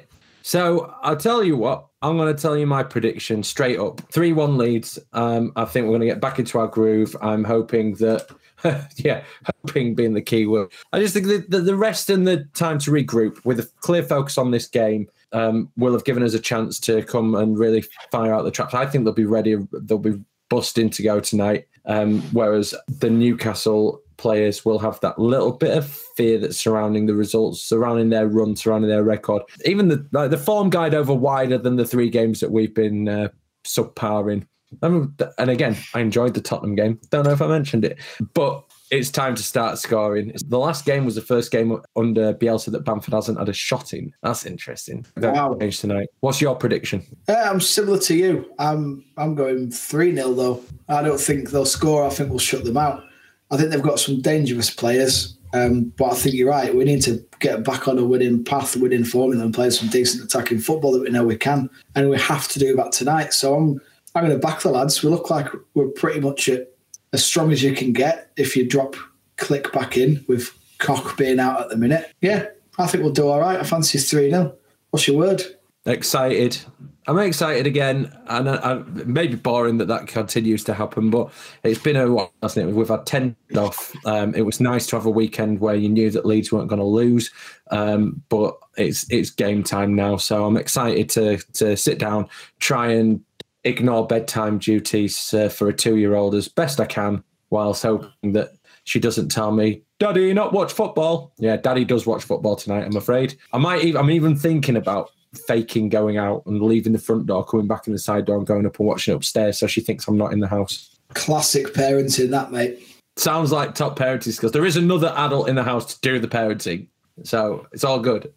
So 0.41 0.95
I'll 1.03 1.17
tell 1.17 1.43
you 1.43 1.55
what, 1.55 1.87
I'm 2.01 2.17
going 2.17 2.35
to 2.35 2.41
tell 2.41 2.57
you 2.57 2.65
my 2.65 2.81
prediction 2.81 3.43
straight 3.43 3.77
up 3.77 4.01
3 4.11 4.33
1 4.33 4.57
Leeds. 4.57 4.97
Um, 5.13 5.51
I 5.55 5.65
think 5.65 5.85
we're 5.85 5.91
going 5.91 6.01
to 6.01 6.07
get 6.07 6.21
back 6.21 6.39
into 6.39 6.57
our 6.57 6.67
groove. 6.67 7.15
I'm 7.21 7.43
hoping 7.43 7.93
that 7.95 8.27
yeah, 8.97 9.23
hoping 9.63 9.95
being 9.95 10.13
the 10.13 10.21
key 10.21 10.45
word. 10.45 10.71
I 10.93 10.99
just 10.99 11.13
think 11.13 11.27
that 11.27 11.49
the 11.49 11.75
rest 11.75 12.09
and 12.09 12.27
the 12.27 12.45
time 12.53 12.79
to 12.79 12.91
regroup 12.91 13.43
with 13.45 13.59
a 13.59 13.69
clear 13.79 14.03
focus 14.03 14.37
on 14.37 14.51
this 14.51 14.67
game 14.67 15.07
um, 15.33 15.71
will 15.77 15.93
have 15.93 16.05
given 16.05 16.23
us 16.23 16.33
a 16.33 16.39
chance 16.39 16.79
to 16.81 17.03
come 17.03 17.35
and 17.35 17.57
really 17.57 17.83
fire 18.11 18.33
out 18.33 18.43
the 18.43 18.51
traps. 18.51 18.73
I 18.73 18.85
think 18.85 19.05
they'll 19.05 19.13
be 19.13 19.25
ready. 19.25 19.57
They'll 19.71 19.97
be 19.97 20.21
busting 20.49 20.89
to 20.91 21.03
go 21.03 21.19
tonight. 21.19 21.67
Um, 21.85 22.21
whereas 22.31 22.75
the 22.99 23.09
Newcastle 23.09 24.01
players 24.17 24.63
will 24.63 24.77
have 24.77 24.99
that 24.99 25.17
little 25.17 25.51
bit 25.51 25.75
of 25.75 25.89
fear 26.15 26.37
that's 26.37 26.57
surrounding 26.57 27.07
the 27.07 27.15
results, 27.15 27.61
surrounding 27.61 28.09
their 28.09 28.27
run, 28.27 28.55
surrounding 28.55 28.89
their 28.89 29.03
record. 29.03 29.41
Even 29.65 29.87
the 29.87 30.05
like 30.11 30.29
the 30.29 30.37
form 30.37 30.69
guide 30.69 30.93
over 30.93 31.13
wider 31.13 31.57
than 31.57 31.75
the 31.75 31.85
three 31.85 32.09
games 32.09 32.39
that 32.39 32.51
we've 32.51 32.75
been 32.75 33.07
uh, 33.07 33.29
subparing. 33.65 34.45
Um, 34.83 35.15
and 35.37 35.49
again, 35.49 35.75
I 35.93 35.99
enjoyed 36.01 36.33
the 36.33 36.41
Tottenham 36.41 36.75
game. 36.75 36.99
Don't 37.09 37.25
know 37.25 37.31
if 37.31 37.41
I 37.41 37.47
mentioned 37.47 37.83
it, 37.83 37.97
but 38.33 38.63
it's 38.91 39.09
time 39.09 39.35
to 39.35 39.43
start 39.43 39.79
scoring. 39.79 40.33
The 40.45 40.59
last 40.59 40.85
game 40.85 41.05
was 41.05 41.15
the 41.15 41.21
first 41.21 41.49
game 41.49 41.81
under 41.95 42.33
Bielsa 42.33 42.71
that 42.73 42.83
Bamford 42.83 43.13
hasn't 43.13 43.39
had 43.39 43.47
a 43.47 43.53
shot 43.53 43.93
in. 43.93 44.13
That's 44.21 44.45
interesting. 44.45 45.05
Wow. 45.15 45.53
tonight. 45.53 46.09
What's 46.19 46.41
your 46.41 46.55
prediction? 46.55 47.03
Uh, 47.29 47.33
I'm 47.33 47.61
similar 47.61 47.99
to 47.99 48.15
you. 48.15 48.53
I'm 48.59 49.05
I'm 49.17 49.33
going 49.33 49.71
3 49.71 50.15
0 50.15 50.33
though. 50.33 50.63
I 50.89 51.01
don't 51.01 51.19
think 51.19 51.51
they'll 51.51 51.65
score. 51.65 52.05
I 52.05 52.09
think 52.09 52.29
we'll 52.29 52.39
shut 52.39 52.65
them 52.65 52.77
out. 52.77 53.03
I 53.49 53.57
think 53.57 53.71
they've 53.71 53.81
got 53.81 53.99
some 53.99 54.21
dangerous 54.21 54.69
players. 54.69 55.37
Um, 55.53 55.93
but 55.97 56.13
I 56.13 56.15
think 56.15 56.35
you're 56.35 56.49
right. 56.49 56.73
We 56.73 56.85
need 56.85 57.01
to 57.03 57.25
get 57.39 57.63
back 57.63 57.87
on 57.87 57.97
a 57.97 58.05
winning 58.05 58.43
path, 58.43 58.77
winning 58.77 59.03
formula, 59.03 59.43
and 59.43 59.53
play 59.53 59.69
some 59.69 59.89
decent 59.89 60.23
attacking 60.23 60.59
football 60.59 60.93
that 60.93 61.01
we 61.01 61.09
know 61.09 61.25
we 61.25 61.35
can. 61.37 61.69
And 61.95 62.09
we 62.09 62.17
have 62.17 62.47
to 62.49 62.59
do 62.59 62.75
that 62.77 62.91
tonight. 62.93 63.33
So 63.33 63.55
I'm 63.55 63.81
I'm 64.15 64.25
going 64.25 64.37
to 64.37 64.45
back 64.45 64.61
the 64.61 64.69
lads. 64.69 65.01
We 65.01 65.09
look 65.09 65.29
like 65.29 65.47
we're 65.73 65.87
pretty 65.87 66.19
much 66.19 66.49
at, 66.49 66.70
as 67.13 67.25
strong 67.25 67.51
as 67.51 67.61
you 67.63 67.73
can 67.73 67.93
get 67.93 68.31
if 68.37 68.55
you 68.55 68.67
drop 68.67 68.95
Klich 69.37 69.71
back 69.73 69.97
in 69.97 70.23
with 70.27 70.51
Koch 70.77 71.17
being 71.17 71.39
out 71.39 71.61
at 71.61 71.69
the 71.69 71.77
minute. 71.77 72.13
Yeah, 72.21 72.47
I 72.77 72.87
think 72.87 73.03
we'll 73.03 73.13
do 73.13 73.27
all 73.27 73.39
right. 73.39 73.59
I 73.59 73.63
fancy 73.63 73.97
3 73.97 74.29
0. 74.29 74.55
What's 74.91 75.07
your 75.07 75.17
word? 75.17 75.43
Excited. 75.85 76.59
I'm 77.07 77.17
excited 77.17 77.65
again, 77.65 78.15
and 78.27 78.47
I, 78.47 78.55
I, 78.57 78.77
it 78.77 79.07
may 79.07 79.25
be 79.25 79.35
boring 79.35 79.79
that 79.79 79.87
that 79.87 80.05
continues 80.05 80.63
to 80.65 80.75
happen, 80.75 81.09
but 81.09 81.31
it's 81.63 81.81
been 81.81 81.95
a 81.95 82.11
while, 82.11 82.31
hasn't 82.43 82.69
it? 82.69 82.73
We've 82.73 82.87
had 82.87 83.07
10 83.07 83.35
off. 83.57 83.91
Um, 84.05 84.35
it 84.35 84.43
was 84.43 84.59
nice 84.59 84.85
to 84.87 84.97
have 84.97 85.07
a 85.07 85.09
weekend 85.09 85.59
where 85.59 85.73
you 85.73 85.89
knew 85.89 86.11
that 86.11 86.27
Leeds 86.27 86.51
weren't 86.51 86.69
going 86.69 86.79
to 86.79 86.85
lose, 86.85 87.31
um, 87.71 88.21
but 88.29 88.55
it's 88.77 89.09
it's 89.09 89.31
game 89.31 89.63
time 89.63 89.95
now. 89.95 90.17
So 90.17 90.45
I'm 90.45 90.57
excited 90.57 91.09
to 91.09 91.37
to 91.53 91.75
sit 91.75 91.97
down, 91.97 92.29
try 92.59 92.91
and 92.91 93.21
ignore 93.63 94.07
bedtime 94.07 94.57
duties 94.57 95.33
uh, 95.33 95.49
for 95.49 95.69
a 95.69 95.73
two 95.73 95.97
year 95.97 96.15
old 96.15 96.35
as 96.35 96.47
best 96.47 96.79
I 96.79 96.85
can, 96.85 97.23
whilst 97.49 97.83
hoping 97.83 98.33
that 98.33 98.51
she 98.83 98.99
doesn't 98.99 99.29
tell 99.29 99.51
me, 99.51 99.83
Daddy, 99.99 100.33
not 100.33 100.53
watch 100.53 100.73
football. 100.73 101.33
Yeah, 101.37 101.57
Daddy 101.57 101.85
does 101.85 102.07
watch 102.07 102.23
football 102.23 102.55
tonight. 102.55 102.85
I'm 102.85 102.95
afraid. 102.95 103.37
I 103.53 103.57
might. 103.59 103.83
Even, 103.83 104.01
I'm 104.01 104.09
even 104.09 104.35
thinking 104.35 104.75
about 104.75 105.11
faking 105.47 105.89
going 105.89 106.17
out 106.17 106.43
and 106.45 106.61
leaving 106.61 106.93
the 106.93 106.99
front 106.99 107.27
door, 107.27 107.45
coming 107.45 107.67
back 107.67 107.87
in 107.87 107.93
the 107.93 107.99
side 107.99 108.25
door, 108.25 108.37
and 108.37 108.47
going 108.47 108.65
up 108.65 108.79
and 108.79 108.87
watching 108.87 109.13
upstairs, 109.13 109.59
so 109.59 109.67
she 109.67 109.81
thinks 109.81 110.07
I'm 110.07 110.17
not 110.17 110.33
in 110.33 110.39
the 110.39 110.47
house. 110.47 110.97
Classic 111.13 111.67
parenting, 111.73 112.31
that 112.31 112.51
mate. 112.51 112.79
Sounds 113.17 113.51
like 113.51 113.75
top 113.75 113.97
parenting 113.97 114.31
skills. 114.31 114.53
There 114.53 114.65
is 114.65 114.77
another 114.77 115.13
adult 115.17 115.49
in 115.49 115.55
the 115.55 115.63
house 115.63 115.93
to 115.93 116.01
do 116.01 116.19
the 116.19 116.27
parenting, 116.27 116.87
so 117.23 117.67
it's 117.71 117.83
all 117.83 117.99
good. 117.99 118.33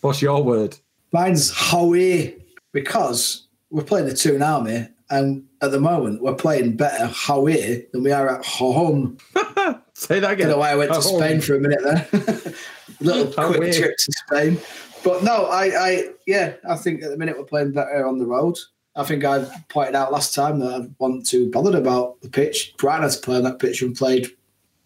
What's 0.00 0.22
your 0.22 0.42
word? 0.42 0.76
Mine's 1.12 1.52
Howie 1.52 2.36
because 2.72 3.43
we're 3.74 3.82
playing 3.82 4.06
the 4.06 4.14
two 4.14 4.30
Toon 4.30 4.42
Army, 4.42 4.86
and 5.10 5.44
at 5.60 5.72
the 5.72 5.80
moment 5.80 6.22
we're 6.22 6.36
playing 6.36 6.76
better 6.76 7.06
Howie 7.06 7.86
than 7.92 8.04
we 8.04 8.12
are 8.12 8.38
at 8.38 8.44
home. 8.44 9.18
Say 9.94 10.20
that 10.20 10.30
again. 10.30 10.46
I 10.46 10.50
don't 10.50 10.50
know 10.50 10.58
why 10.58 10.70
I 10.70 10.76
went 10.76 10.94
to 10.94 11.02
Spain 11.02 11.40
for 11.40 11.56
a 11.56 11.60
minute 11.60 11.82
there. 11.82 12.54
Little 13.00 13.32
quick 13.32 13.72
trip 13.72 13.96
to 13.96 14.12
Spain. 14.26 14.60
But 15.02 15.24
no, 15.24 15.46
I, 15.46 15.64
I, 15.64 16.08
yeah, 16.24 16.54
I 16.68 16.76
think 16.76 17.02
at 17.02 17.10
the 17.10 17.16
minute 17.16 17.36
we're 17.36 17.44
playing 17.44 17.72
better 17.72 18.06
on 18.06 18.18
the 18.18 18.26
road. 18.26 18.56
I 18.94 19.02
think 19.02 19.24
I 19.24 19.44
pointed 19.68 19.96
out 19.96 20.12
last 20.12 20.34
time 20.34 20.60
that 20.60 20.72
I 20.72 20.88
wasn't 20.98 21.26
too 21.26 21.50
bothered 21.50 21.74
about 21.74 22.20
the 22.20 22.28
pitch. 22.28 22.74
Brian 22.78 23.02
has 23.02 23.16
played 23.16 23.44
that 23.44 23.58
pitch 23.58 23.82
and 23.82 23.96
played 23.96 24.28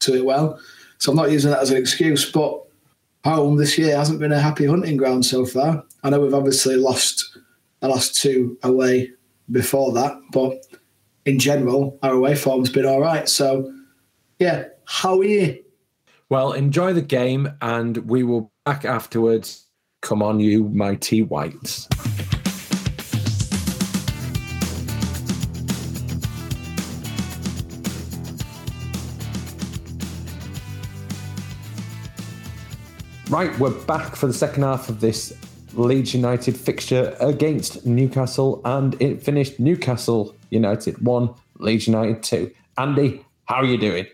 to 0.01 0.15
it 0.15 0.25
well. 0.25 0.59
So 0.97 1.13
I'm 1.13 1.17
not 1.17 1.31
using 1.31 1.51
that 1.51 1.61
as 1.61 1.71
an 1.71 1.77
excuse. 1.77 2.31
But 2.33 2.63
home 3.23 3.57
this 3.57 3.77
year 3.77 3.95
hasn't 3.97 4.19
been 4.19 4.33
a 4.33 4.41
happy 4.41 4.65
hunting 4.65 4.97
ground 4.97 5.27
so 5.27 5.45
far. 5.45 5.85
I 6.03 6.09
know 6.09 6.21
we've 6.21 6.33
obviously 6.33 6.77
lost 6.77 7.39
the 7.81 7.89
last 7.89 8.17
two 8.17 8.59
away 8.63 9.11
before 9.51 9.93
that, 9.93 10.21
but 10.33 10.67
in 11.25 11.39
general, 11.39 11.99
our 12.03 12.15
away 12.15 12.35
form's 12.35 12.71
been 12.71 12.87
all 12.87 13.01
right. 13.01 13.29
So, 13.29 13.73
yeah, 14.39 14.65
how 14.85 15.19
are 15.21 15.25
you? 15.25 15.63
Well, 16.29 16.53
enjoy 16.53 16.93
the 16.93 17.03
game, 17.03 17.51
and 17.63 17.97
we 17.99 18.23
will 18.23 18.53
back 18.65 18.85
afterwards. 18.85 19.67
Come 20.03 20.23
on, 20.23 20.41
you 20.41 20.65
mighty 20.65 21.23
whites. 21.23 21.89
Right, 33.31 33.57
we're 33.59 33.71
back 33.85 34.17
for 34.17 34.27
the 34.27 34.33
second 34.33 34.63
half 34.63 34.89
of 34.89 35.01
this 35.01 35.35
Leeds 35.75 36.15
United 36.15 36.57
fixture 36.57 37.17
against 37.21 37.87
Newcastle, 37.87 38.61
and 38.65 39.01
it 39.01 39.23
finished 39.23 39.61
Newcastle 39.61 40.35
United 40.51 40.99
1, 41.05 41.35
Leeds 41.59 41.87
United 41.87 42.23
2. 42.23 42.51
Andy, 42.79 43.25
how 43.47 43.57
are 43.57 43.65
you 43.65 43.79
doing? 43.79 44.07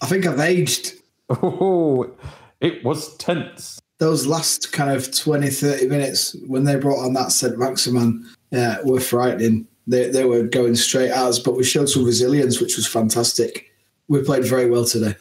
I 0.00 0.06
think 0.06 0.26
I've 0.26 0.40
aged. 0.40 0.92
Oh, 1.28 2.08
it 2.60 2.84
was 2.84 3.16
tense. 3.16 3.80
Those 3.98 4.26
last 4.26 4.72
kind 4.72 4.90
of 4.90 5.12
20, 5.12 5.48
30 5.48 5.88
minutes 5.88 6.36
when 6.46 6.64
they 6.64 6.76
brought 6.76 7.04
on 7.04 7.14
that 7.14 7.32
St. 7.32 7.58
Maximin 7.58 8.28
uh, 8.52 8.76
were 8.84 9.00
frightening. 9.00 9.66
They, 9.86 10.10
they 10.10 10.24
were 10.24 10.42
going 10.42 10.76
straight 10.76 11.10
at 11.10 11.18
us, 11.18 11.38
but 11.38 11.56
we 11.56 11.64
showed 11.64 11.88
some 11.88 12.04
resilience, 12.04 12.60
which 12.60 12.76
was 12.76 12.86
fantastic. 12.86 13.70
We 14.08 14.22
played 14.22 14.44
very 14.44 14.68
well 14.70 14.84
today. 14.84 15.16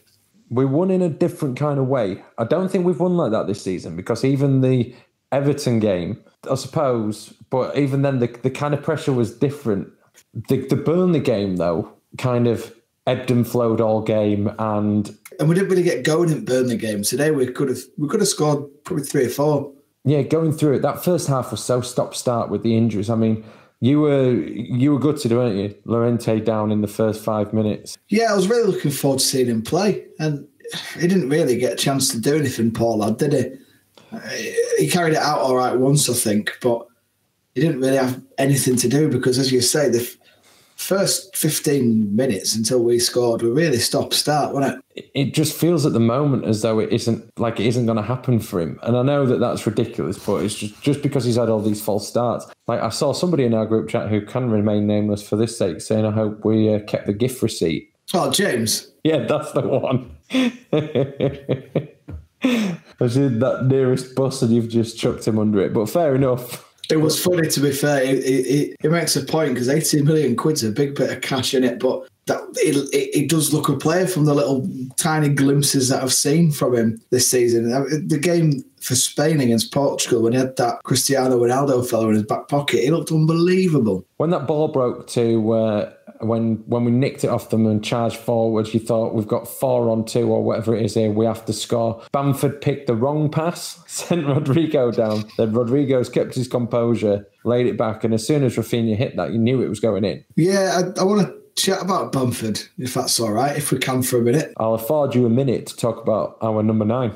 We 0.49 0.65
won 0.65 0.91
in 0.91 1.01
a 1.01 1.09
different 1.09 1.57
kind 1.57 1.79
of 1.79 1.87
way. 1.87 2.23
I 2.37 2.43
don't 2.43 2.69
think 2.69 2.85
we've 2.85 2.99
won 2.99 3.17
like 3.17 3.31
that 3.31 3.47
this 3.47 3.61
season 3.61 3.95
because 3.95 4.23
even 4.23 4.61
the 4.61 4.93
Everton 5.35 5.79
game, 5.79 6.23
I 6.49 6.55
suppose, 6.55 7.33
but 7.49 7.77
even 7.77 8.03
then, 8.03 8.19
the, 8.19 8.27
the 8.41 8.49
kind 8.49 8.73
of 8.73 8.81
pressure 8.81 9.11
was 9.11 9.37
different. 9.37 9.89
The, 10.33 10.65
the 10.67 10.77
Burnley 10.77 11.19
game, 11.19 11.57
though, 11.57 11.91
kind 12.17 12.47
of 12.47 12.73
ebbed 13.05 13.31
and 13.31 13.45
flowed 13.45 13.81
all 13.81 14.01
game, 14.01 14.49
and 14.57 15.15
and 15.37 15.49
we 15.49 15.55
didn't 15.55 15.69
really 15.69 15.83
get 15.83 16.05
going 16.05 16.29
in 16.31 16.45
Burnley 16.45 16.77
game 16.77 17.03
today. 17.03 17.31
We 17.31 17.47
could 17.47 17.67
have 17.67 17.79
we 17.97 18.07
could 18.07 18.21
have 18.21 18.29
scored 18.29 18.63
probably 18.85 19.03
three 19.03 19.25
or 19.25 19.29
four. 19.29 19.73
Yeah, 20.05 20.21
going 20.21 20.53
through 20.53 20.75
it, 20.75 20.81
that 20.83 21.03
first 21.03 21.27
half 21.27 21.51
was 21.51 21.61
so 21.63 21.81
stop 21.81 22.15
start 22.15 22.49
with 22.49 22.63
the 22.63 22.77
injuries. 22.77 23.09
I 23.09 23.15
mean, 23.15 23.43
you 23.81 23.99
were 23.99 24.31
you 24.31 24.93
were 24.93 24.99
gutted, 24.99 25.33
weren't 25.33 25.57
you? 25.57 25.75
Llorente 25.83 26.39
down 26.39 26.71
in 26.71 26.79
the 26.79 26.87
first 26.87 27.23
five 27.23 27.51
minutes. 27.53 27.97
Yeah, 28.07 28.31
I 28.31 28.35
was 28.35 28.47
really 28.47 28.71
looking 28.71 28.91
forward 28.91 29.19
to 29.19 29.25
seeing 29.25 29.47
him 29.47 29.63
play, 29.63 30.05
and 30.17 30.47
he 30.97 31.07
didn't 31.07 31.29
really 31.29 31.57
get 31.57 31.73
a 31.73 31.75
chance 31.75 32.09
to 32.11 32.21
do 32.21 32.37
anything, 32.37 32.71
Paul, 32.71 33.11
did 33.11 33.33
he? 33.33 33.64
He 34.77 34.89
carried 34.89 35.13
it 35.13 35.19
out 35.19 35.39
all 35.39 35.55
right 35.55 35.77
once, 35.77 36.09
I 36.09 36.13
think, 36.13 36.57
but 36.61 36.87
he 37.53 37.61
didn't 37.61 37.79
really 37.79 37.97
have 37.97 38.21
anything 38.37 38.75
to 38.77 38.87
do 38.87 39.09
because, 39.09 39.39
as 39.39 39.51
you 39.51 39.61
say, 39.61 39.89
the 39.89 40.01
f- 40.01 40.17
first 40.75 41.35
15 41.37 42.15
minutes 42.15 42.55
until 42.55 42.83
we 42.83 42.99
scored 42.99 43.41
were 43.41 43.51
really 43.51 43.77
stop 43.77 44.13
start, 44.13 44.53
wasn't 44.53 44.83
it? 44.95 45.09
It 45.13 45.33
just 45.33 45.57
feels 45.57 45.85
at 45.85 45.93
the 45.93 45.99
moment 45.99 46.45
as 46.45 46.61
though 46.61 46.79
it 46.79 46.91
isn't 46.91 47.31
like 47.39 47.59
it 47.59 47.65
isn't 47.65 47.85
going 47.85 47.97
to 47.97 48.03
happen 48.03 48.39
for 48.39 48.59
him. 48.59 48.79
And 48.83 48.97
I 48.97 49.03
know 49.03 49.25
that 49.25 49.39
that's 49.39 49.65
ridiculous, 49.65 50.17
but 50.17 50.43
it's 50.43 50.55
just, 50.55 50.81
just 50.81 51.01
because 51.01 51.23
he's 51.23 51.37
had 51.37 51.49
all 51.49 51.61
these 51.61 51.81
false 51.81 52.07
starts. 52.07 52.45
Like 52.67 52.81
I 52.81 52.89
saw 52.89 53.13
somebody 53.13 53.45
in 53.45 53.53
our 53.53 53.65
group 53.65 53.89
chat 53.89 54.09
who 54.09 54.21
can 54.21 54.49
remain 54.49 54.85
nameless 54.85 55.27
for 55.27 55.37
this 55.37 55.57
sake 55.57 55.81
saying, 55.81 56.05
I 56.05 56.11
hope 56.11 56.43
we 56.43 56.73
uh, 56.73 56.79
kept 56.79 57.07
the 57.07 57.13
gift 57.13 57.41
receipt. 57.41 57.91
Oh, 58.13 58.31
James. 58.31 58.91
Yeah, 59.03 59.25
that's 59.25 59.51
the 59.53 59.61
one. 59.61 60.11
I 62.99 63.07
said 63.07 63.39
that 63.39 63.65
nearest 63.65 64.15
bus 64.15 64.41
and 64.41 64.53
you've 64.53 64.69
just 64.69 64.97
chucked 64.97 65.27
him 65.27 65.39
under 65.39 65.59
it. 65.61 65.73
But 65.73 65.87
fair 65.87 66.15
enough. 66.15 66.63
It 66.89 66.97
was 66.97 67.21
funny 67.21 67.47
to 67.49 67.59
be 67.59 67.71
fair. 67.71 68.03
It, 68.03 68.23
it, 68.23 68.75
it 68.83 68.91
makes 68.91 69.15
a 69.15 69.23
point 69.23 69.53
because 69.53 69.69
18 69.69 70.05
million 70.05 70.35
quid's 70.35 70.63
a 70.63 70.71
big 70.71 70.95
bit 70.95 71.11
of 71.11 71.21
cash 71.21 71.53
in 71.53 71.63
it, 71.63 71.79
but 71.79 72.07
that 72.27 72.41
it, 72.55 72.75
it, 72.93 73.23
it, 73.23 73.29
does 73.29 73.53
look 73.53 73.69
a 73.69 73.77
player 73.77 74.07
from 74.07 74.25
the 74.25 74.33
little 74.33 74.67
tiny 74.97 75.29
glimpses 75.29 75.89
that 75.89 76.01
I've 76.01 76.13
seen 76.13 76.51
from 76.51 76.75
him 76.75 77.01
this 77.11 77.27
season. 77.27 77.69
The 78.07 78.19
game 78.19 78.63
for 78.81 78.95
Spain 78.95 79.41
against 79.41 79.73
Portugal, 79.73 80.21
when 80.21 80.33
he 80.33 80.39
had 80.39 80.55
that 80.57 80.81
Cristiano 80.83 81.39
Ronaldo 81.39 81.87
fellow 81.87 82.09
in 82.09 82.15
his 82.15 82.23
back 82.23 82.47
pocket, 82.47 82.81
he 82.81 82.91
looked 82.91 83.11
unbelievable. 83.11 84.05
When 84.17 84.31
that 84.31 84.47
ball 84.47 84.67
broke 84.69 85.07
to 85.09 85.51
uh, 85.51 85.93
when 86.25 86.57
when 86.67 86.85
we 86.85 86.91
nicked 86.91 87.23
it 87.23 87.29
off 87.29 87.49
them 87.49 87.65
and 87.65 87.83
charged 87.83 88.17
forward, 88.17 88.73
you 88.73 88.79
thought 88.79 89.13
we've 89.13 89.27
got 89.27 89.47
four 89.47 89.89
on 89.89 90.05
two 90.05 90.29
or 90.29 90.43
whatever 90.43 90.75
it 90.75 90.83
is 90.83 90.95
here, 90.95 91.11
we 91.11 91.25
have 91.25 91.45
to 91.45 91.53
score. 91.53 92.01
Bamford 92.11 92.61
picked 92.61 92.87
the 92.87 92.95
wrong 92.95 93.29
pass, 93.29 93.79
sent 93.87 94.25
Rodrigo 94.25 94.91
down. 94.91 95.25
Then 95.37 95.53
Rodrigo's 95.53 96.09
kept 96.09 96.35
his 96.35 96.47
composure, 96.47 97.27
laid 97.43 97.67
it 97.67 97.77
back, 97.77 98.03
and 98.03 98.13
as 98.13 98.25
soon 98.25 98.43
as 98.43 98.55
Raphinha 98.55 98.95
hit 98.95 99.15
that, 99.15 99.31
you 99.31 99.39
knew 99.39 99.61
it 99.61 99.69
was 99.69 99.79
going 99.79 100.03
in. 100.03 100.23
Yeah, 100.35 100.81
I, 100.81 100.99
I 100.99 101.03
want 101.03 101.27
to 101.27 101.35
chat 101.55 101.81
about 101.81 102.11
Bamford, 102.11 102.61
if 102.77 102.93
that's 102.93 103.19
all 103.19 103.31
right, 103.31 103.55
if 103.55 103.71
we 103.71 103.77
can 103.77 104.01
for 104.01 104.17
a 104.17 104.21
minute. 104.21 104.53
I'll 104.57 104.73
afford 104.73 105.15
you 105.15 105.25
a 105.25 105.29
minute 105.29 105.67
to 105.67 105.75
talk 105.75 106.01
about 106.01 106.37
our 106.41 106.61
number 106.61 106.85
nine. 106.85 107.13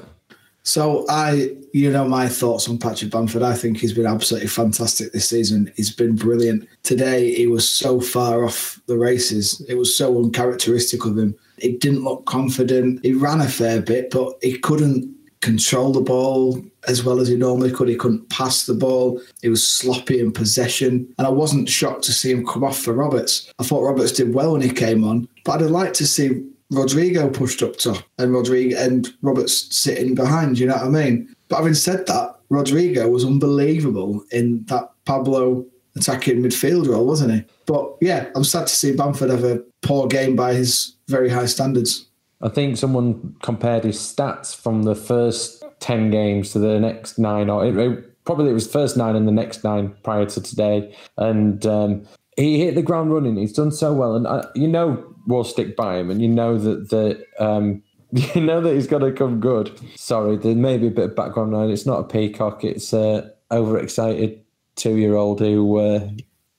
So 0.63 1.06
I, 1.10 1.56
you 1.74 1.92
know, 1.92 2.08
my 2.08 2.28
thoughts 2.28 2.68
on 2.70 2.78
Patrick 2.78 3.12
Bamford. 3.12 3.44
I 3.44 3.56
think 3.56 3.78
he's 3.78 3.94
been 3.94 4.06
absolutely 4.06 4.50
fantastic 4.50 5.12
this 5.12 5.30
season. 5.30 5.72
He's 5.76 5.94
been 5.94 6.16
brilliant. 6.16 6.68
Today 6.84 7.34
he 7.34 7.48
was 7.48 7.70
so 7.70 8.00
far 8.00 8.46
off 8.46 8.80
the 8.88 8.98
races. 8.98 9.64
It 9.68 9.76
was 9.76 9.96
so 9.96 10.18
uncharacteristic 10.18 11.06
of 11.06 11.18
him. 11.18 11.36
He 11.58 11.78
didn't 11.78 12.04
look 12.04 12.26
confident. 12.26 13.04
He 13.04 13.14
ran 13.14 13.42
a 13.42 13.48
fair 13.48 13.82
bit, 13.82 14.12
but 14.12 14.34
he 14.42 14.58
couldn't 14.58 15.14
control 15.42 15.92
the 15.92 16.02
ball 16.02 16.62
as 16.88 17.04
well 17.04 17.20
as 17.20 17.28
he 17.28 17.36
normally 17.36 17.72
could. 17.72 17.88
He 17.88 17.96
couldn't 17.96 18.30
pass 18.30 18.66
the 18.66 18.74
ball. 18.74 19.22
He 19.42 19.50
was 19.50 19.66
sloppy 19.66 20.20
in 20.20 20.32
possession. 20.32 21.14
And 21.18 21.28
I 21.28 21.30
wasn't 21.30 21.70
shocked 21.70 22.04
to 22.06 22.14
see 22.14 22.32
him 22.32 22.46
come 22.46 22.64
off 22.64 22.80
for 22.80 22.94
Roberts. 22.94 23.52
I 23.60 23.64
thought 23.64 23.84
Roberts 23.84 24.12
did 24.12 24.34
well 24.34 24.54
when 24.54 24.62
he 24.62 24.70
came 24.70 25.04
on, 25.04 25.28
but 25.44 25.54
I'd 25.54 25.62
have 25.62 25.72
liked 25.72 25.96
to 25.96 26.08
see 26.08 26.44
Rodrigo 26.72 27.30
pushed 27.30 27.64
up 27.64 27.78
top 27.78 28.04
and 28.18 28.34
Rodrigo 28.34 28.78
and 28.78 29.10
Roberts 29.22 29.76
sitting 29.76 30.14
behind, 30.14 30.60
you 30.60 30.68
know 30.68 30.76
what 30.76 30.86
I 30.86 30.90
mean? 30.90 31.36
But 31.50 31.58
having 31.58 31.74
said 31.74 32.06
that, 32.08 32.36
Rodrigo 32.50 33.10
was 33.10 33.25
unbelievable 33.25 34.24
in 34.32 34.63
that 34.65 34.91
Pablo 35.06 35.65
attacking 35.96 36.41
midfield 36.41 36.88
role, 36.88 37.06
wasn't 37.06 37.34
he? 37.34 37.44
But 37.65 37.98
yeah, 38.01 38.29
I'm 38.36 38.44
sad 38.44 38.68
to 38.68 38.75
see 38.75 38.96
Bamford 38.96 39.29
have 39.29 39.44
a 39.44 39.62
poor 39.82 40.08
game 40.08 40.36
by 40.36 40.53
his 40.53 40.96
very 41.08 41.29
high 41.29 41.48
standards. 41.48 42.06
I 42.41 42.50
think 42.50 42.77
someone 42.77 43.36
compared 43.41 43.84
his 43.84 43.98
stats 43.98 44.56
from 44.56 44.84
the 44.84 44.96
first 44.96 45.63
10 45.79 46.10
games 46.10 46.51
to 46.53 46.60
the 46.60 46.79
next 46.79 47.20
nine, 47.20 47.50
or 47.50 47.65
it, 47.65 47.75
it, 47.77 48.25
probably 48.25 48.51
it 48.51 48.53
was 48.53 48.72
first 48.72 48.96
nine 48.96 49.15
and 49.15 49.27
the 49.27 49.32
next 49.32 49.63
nine 49.63 49.94
prior 50.03 50.25
to 50.25 50.41
today. 50.41 50.96
And 51.18 51.65
um, 51.65 52.08
he 52.38 52.60
hit 52.60 52.75
the 52.75 52.82
ground 52.82 53.13
running. 53.13 53.36
He's 53.36 53.53
done 53.53 53.72
so 53.72 53.94
well. 53.94 54.15
And 54.15 54.25
uh, 54.25 54.44
you 54.56 54.68
know, 54.68 55.03
we'll 55.27 55.44
stick 55.44 55.75
by 55.75 55.98
him. 55.98 56.10
And 56.10 56.22
you 56.22 56.29
know 56.29 56.58
that, 56.58 56.89
the 56.89 57.24
um, 57.44 57.84
you 58.36 58.42
know 58.42 58.62
that 58.62 58.74
he's 58.74 58.88
going 58.88 59.04
to 59.04 59.12
come 59.12 59.39
good. 59.39 59.80
Sorry, 59.96 60.36
there 60.36 60.56
may 60.56 60.78
be 60.78 60.88
a 60.88 60.92
bit 60.92 61.06
of 61.06 61.16
background 61.16 61.51
noise. 61.51 61.72
It's 61.72 61.86
not 61.86 62.00
a 62.00 62.04
peacock, 62.04 62.63
it's 62.63 62.92
an 62.94 63.32
overexcited 63.51 64.42
two 64.75 64.96
year 64.96 65.16
old 65.16 65.39
who 65.39 65.78
uh, 65.78 66.10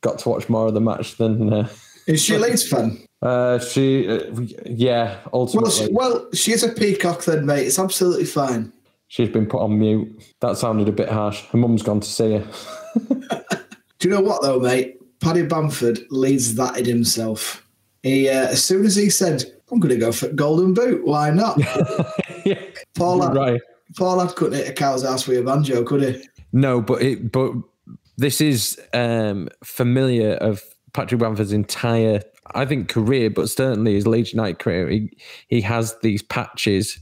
got 0.02 0.18
to 0.20 0.28
watch 0.28 0.48
more 0.48 0.68
of 0.68 0.74
the 0.74 0.80
match 0.80 1.16
than. 1.16 1.52
Uh, 1.52 1.68
Is 2.06 2.22
she 2.22 2.34
a 2.34 2.38
Leeds 2.38 2.68
fan? 2.68 3.02
Uh, 3.22 3.58
she, 3.58 4.08
uh, 4.08 4.18
yeah, 4.64 5.18
ultimately. 5.34 5.68
Well, 5.68 5.86
she, 5.86 5.92
well, 5.92 6.28
she's 6.32 6.62
a 6.62 6.72
peacock 6.72 7.22
then, 7.24 7.44
mate. 7.44 7.66
It's 7.66 7.78
absolutely 7.78 8.24
fine. 8.24 8.72
She's 9.08 9.28
been 9.28 9.44
put 9.44 9.60
on 9.60 9.78
mute. 9.78 10.24
That 10.40 10.56
sounded 10.56 10.88
a 10.88 10.92
bit 10.92 11.10
harsh. 11.10 11.44
Her 11.48 11.58
mum's 11.58 11.82
gone 11.82 12.00
to 12.00 12.08
see 12.08 12.38
her. 12.38 12.50
Do 13.98 14.08
you 14.08 14.14
know 14.14 14.22
what, 14.22 14.40
though, 14.40 14.58
mate? 14.58 14.96
Paddy 15.20 15.42
Bamford 15.42 16.00
leads 16.08 16.54
that 16.54 16.78
in 16.78 16.86
himself. 16.86 17.66
He, 18.02 18.26
uh, 18.30 18.48
as 18.48 18.64
soon 18.64 18.86
as 18.86 18.96
he 18.96 19.10
said, 19.10 19.44
I'm 19.70 19.80
going 19.80 19.94
to 19.94 20.00
go 20.00 20.12
for 20.12 20.28
Golden 20.28 20.74
Boot, 20.74 21.04
why 21.04 21.30
not? 21.30 21.58
yeah. 22.44 22.60
Paul, 22.94 23.18
Lad, 23.18 23.36
right. 23.36 23.60
Paul 23.96 24.16
Lad 24.16 24.34
couldn't 24.34 24.58
hit 24.58 24.68
a 24.68 24.72
cow's 24.72 25.04
ass 25.04 25.26
with 25.26 25.38
a 25.38 25.42
banjo, 25.42 25.84
could 25.84 26.02
he? 26.02 26.28
No, 26.52 26.80
but 26.80 27.02
it, 27.02 27.30
but 27.30 27.52
this 28.16 28.40
is 28.40 28.80
um, 28.92 29.48
familiar 29.62 30.34
of 30.34 30.62
Patrick 30.92 31.20
Bamford's 31.20 31.52
entire 31.52 32.22
I 32.54 32.64
think 32.66 32.88
career, 32.88 33.30
but 33.30 33.48
certainly 33.48 33.94
his 33.94 34.06
Leeds 34.06 34.32
United 34.32 34.58
career, 34.58 34.88
he, 34.88 35.16
he 35.48 35.60
has 35.60 35.96
these 36.02 36.22
patches 36.22 36.98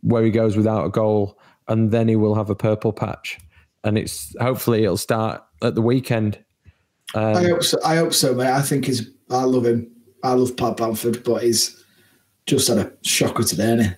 where 0.00 0.24
he 0.24 0.30
goes 0.30 0.56
without 0.56 0.84
a 0.84 0.90
goal, 0.90 1.38
and 1.68 1.90
then 1.90 2.08
he 2.08 2.16
will 2.16 2.34
have 2.34 2.50
a 2.50 2.54
purple 2.54 2.92
patch, 2.92 3.38
and 3.84 3.96
it's 3.96 4.34
hopefully 4.40 4.84
it'll 4.84 4.96
start 4.96 5.42
at 5.62 5.74
the 5.74 5.82
weekend. 5.82 6.42
Um, 7.14 7.36
I 7.36 7.44
hope 7.44 7.62
so. 7.62 7.78
I 7.84 7.96
hope 7.96 8.12
so, 8.12 8.34
mate. 8.34 8.50
I 8.50 8.62
think 8.62 8.86
he's. 8.86 9.08
I 9.30 9.44
love 9.44 9.66
him. 9.66 9.90
I 10.24 10.32
love 10.32 10.56
Pat 10.56 10.76
Bamford, 10.76 11.22
but 11.24 11.42
he's 11.42 11.81
just 12.46 12.68
had 12.68 12.78
a 12.78 12.92
shocker 13.02 13.44
today, 13.44 13.94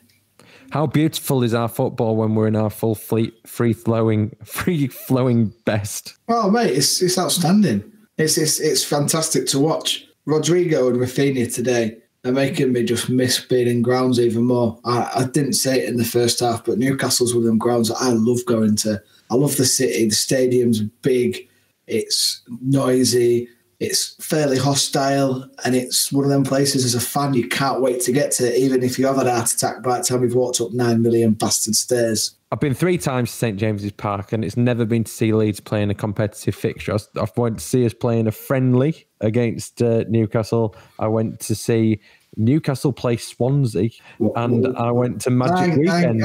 How 0.71 0.87
beautiful 0.87 1.43
is 1.43 1.55
our 1.55 1.69
football 1.69 2.17
when 2.17 2.35
we're 2.35 2.49
in 2.49 2.57
our 2.57 2.71
full 2.71 2.95
fleet, 2.95 3.35
free 3.47 3.73
flowing, 3.73 4.35
free 4.45 4.89
flowing 4.89 5.53
best? 5.65 6.17
Oh, 6.29 6.51
mate, 6.51 6.73
it's 6.73 7.03
it's 7.03 7.19
outstanding. 7.19 7.91
It's 8.19 8.39
it's 8.39 8.61
it's 8.61 8.85
fantastic 8.85 9.47
to 9.49 9.59
watch. 9.59 10.07
Rodrigo 10.27 10.89
and 10.89 10.99
Raphinha 10.99 11.53
today 11.53 11.99
are 12.25 12.33
making 12.33 12.73
me 12.73 12.83
just 12.83 13.11
miss 13.11 13.39
being 13.39 13.69
in 13.69 13.83
grounds 13.83 14.19
even 14.19 14.45
more. 14.45 14.79
I, 14.85 15.11
I 15.17 15.25
didn't 15.25 15.53
say 15.55 15.81
it 15.81 15.89
in 15.89 15.97
the 15.97 16.05
first 16.05 16.41
half, 16.41 16.65
but 16.65 16.79
Newcastle's 16.79 17.35
one 17.35 17.43
of 17.43 17.47
them 17.47 17.59
grounds 17.59 17.89
that 17.89 17.99
I 18.01 18.11
love 18.11 18.45
going 18.47 18.77
to. 18.77 19.03
I 19.31 19.35
love 19.35 19.57
the 19.57 19.67
city. 19.67 20.09
The 20.09 20.15
stadium's 20.15 20.81
big, 20.81 21.49
it's 21.87 22.43
noisy, 22.63 23.49
it's 23.85 24.15
fairly 24.25 24.59
hostile, 24.59 25.49
and 25.65 25.75
it's 25.75 26.11
one 26.11 26.25
of 26.25 26.31
them 26.31 26.45
places 26.45 26.85
as 26.85 26.95
a 26.95 27.01
fan 27.01 27.35
you 27.35 27.49
can't 27.49 27.81
wait 27.81 28.01
to 28.03 28.13
get 28.13 28.33
to, 28.33 28.57
even 28.59 28.83
if 28.83 28.99
you 28.99 29.07
have 29.07 29.17
had 29.17 29.27
a 29.27 29.35
heart 29.35 29.53
attack 29.53 29.83
by 29.83 29.99
the 29.99 30.05
time 30.05 30.23
you've 30.23 30.35
walked 30.35 30.61
up 30.61 30.73
nine 30.73 31.03
million 31.03 31.33
bastard 31.33 31.75
stairs. 31.75 32.35
I've 32.51 32.61
been 32.61 32.75
three 32.75 32.99
times 32.99 33.31
to 33.31 33.37
St 33.37 33.59
James's 33.59 33.93
Park, 33.93 34.33
and 34.33 34.45
it's 34.45 34.57
never 34.57 34.85
been 34.85 35.05
to 35.05 35.11
see 35.11 35.33
Leeds 35.33 35.59
playing 35.59 35.91
a 35.91 35.95
competitive 35.95 36.55
fixture. 36.55 36.97
I've 37.21 37.37
went 37.37 37.59
to 37.59 37.65
see 37.65 37.85
us 37.85 37.95
playing 37.95 38.29
a 38.29 38.33
friendly 38.33 39.07
against 39.21 39.83
uh, 39.83 40.05
Newcastle. 40.09 40.77
I 40.99 41.09
went 41.09 41.41
to 41.41 41.55
see 41.55 42.01
Newcastle 42.37 42.93
play 42.93 43.17
Swansea, 43.17 43.91
and 44.37 44.77
I 44.77 44.91
went 44.93 45.21
to 45.23 45.31
Magic 45.31 45.77
Weekend. 45.79 46.25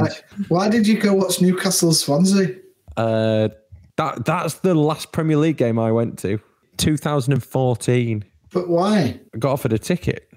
Why 0.50 0.70
did 0.70 0.88
you 0.88 1.00
go 1.00 1.14
watch 1.14 1.42
Newcastle 1.42 1.94
Swansea? 1.94 2.56
Uh, 2.96 3.50
that 3.96 4.26
that's 4.26 4.56
the 4.56 4.76
last 4.76 5.12
Premier 5.12 5.38
League 5.38 5.58
game 5.58 5.80
I 5.80 5.92
went 5.92 6.20
to, 6.20 6.40
2014. 6.80 8.26
But 8.52 8.68
why? 8.68 9.20
I 9.34 9.38
got 9.38 9.52
offered 9.52 9.74
a 9.74 9.78
ticket. 9.78 10.32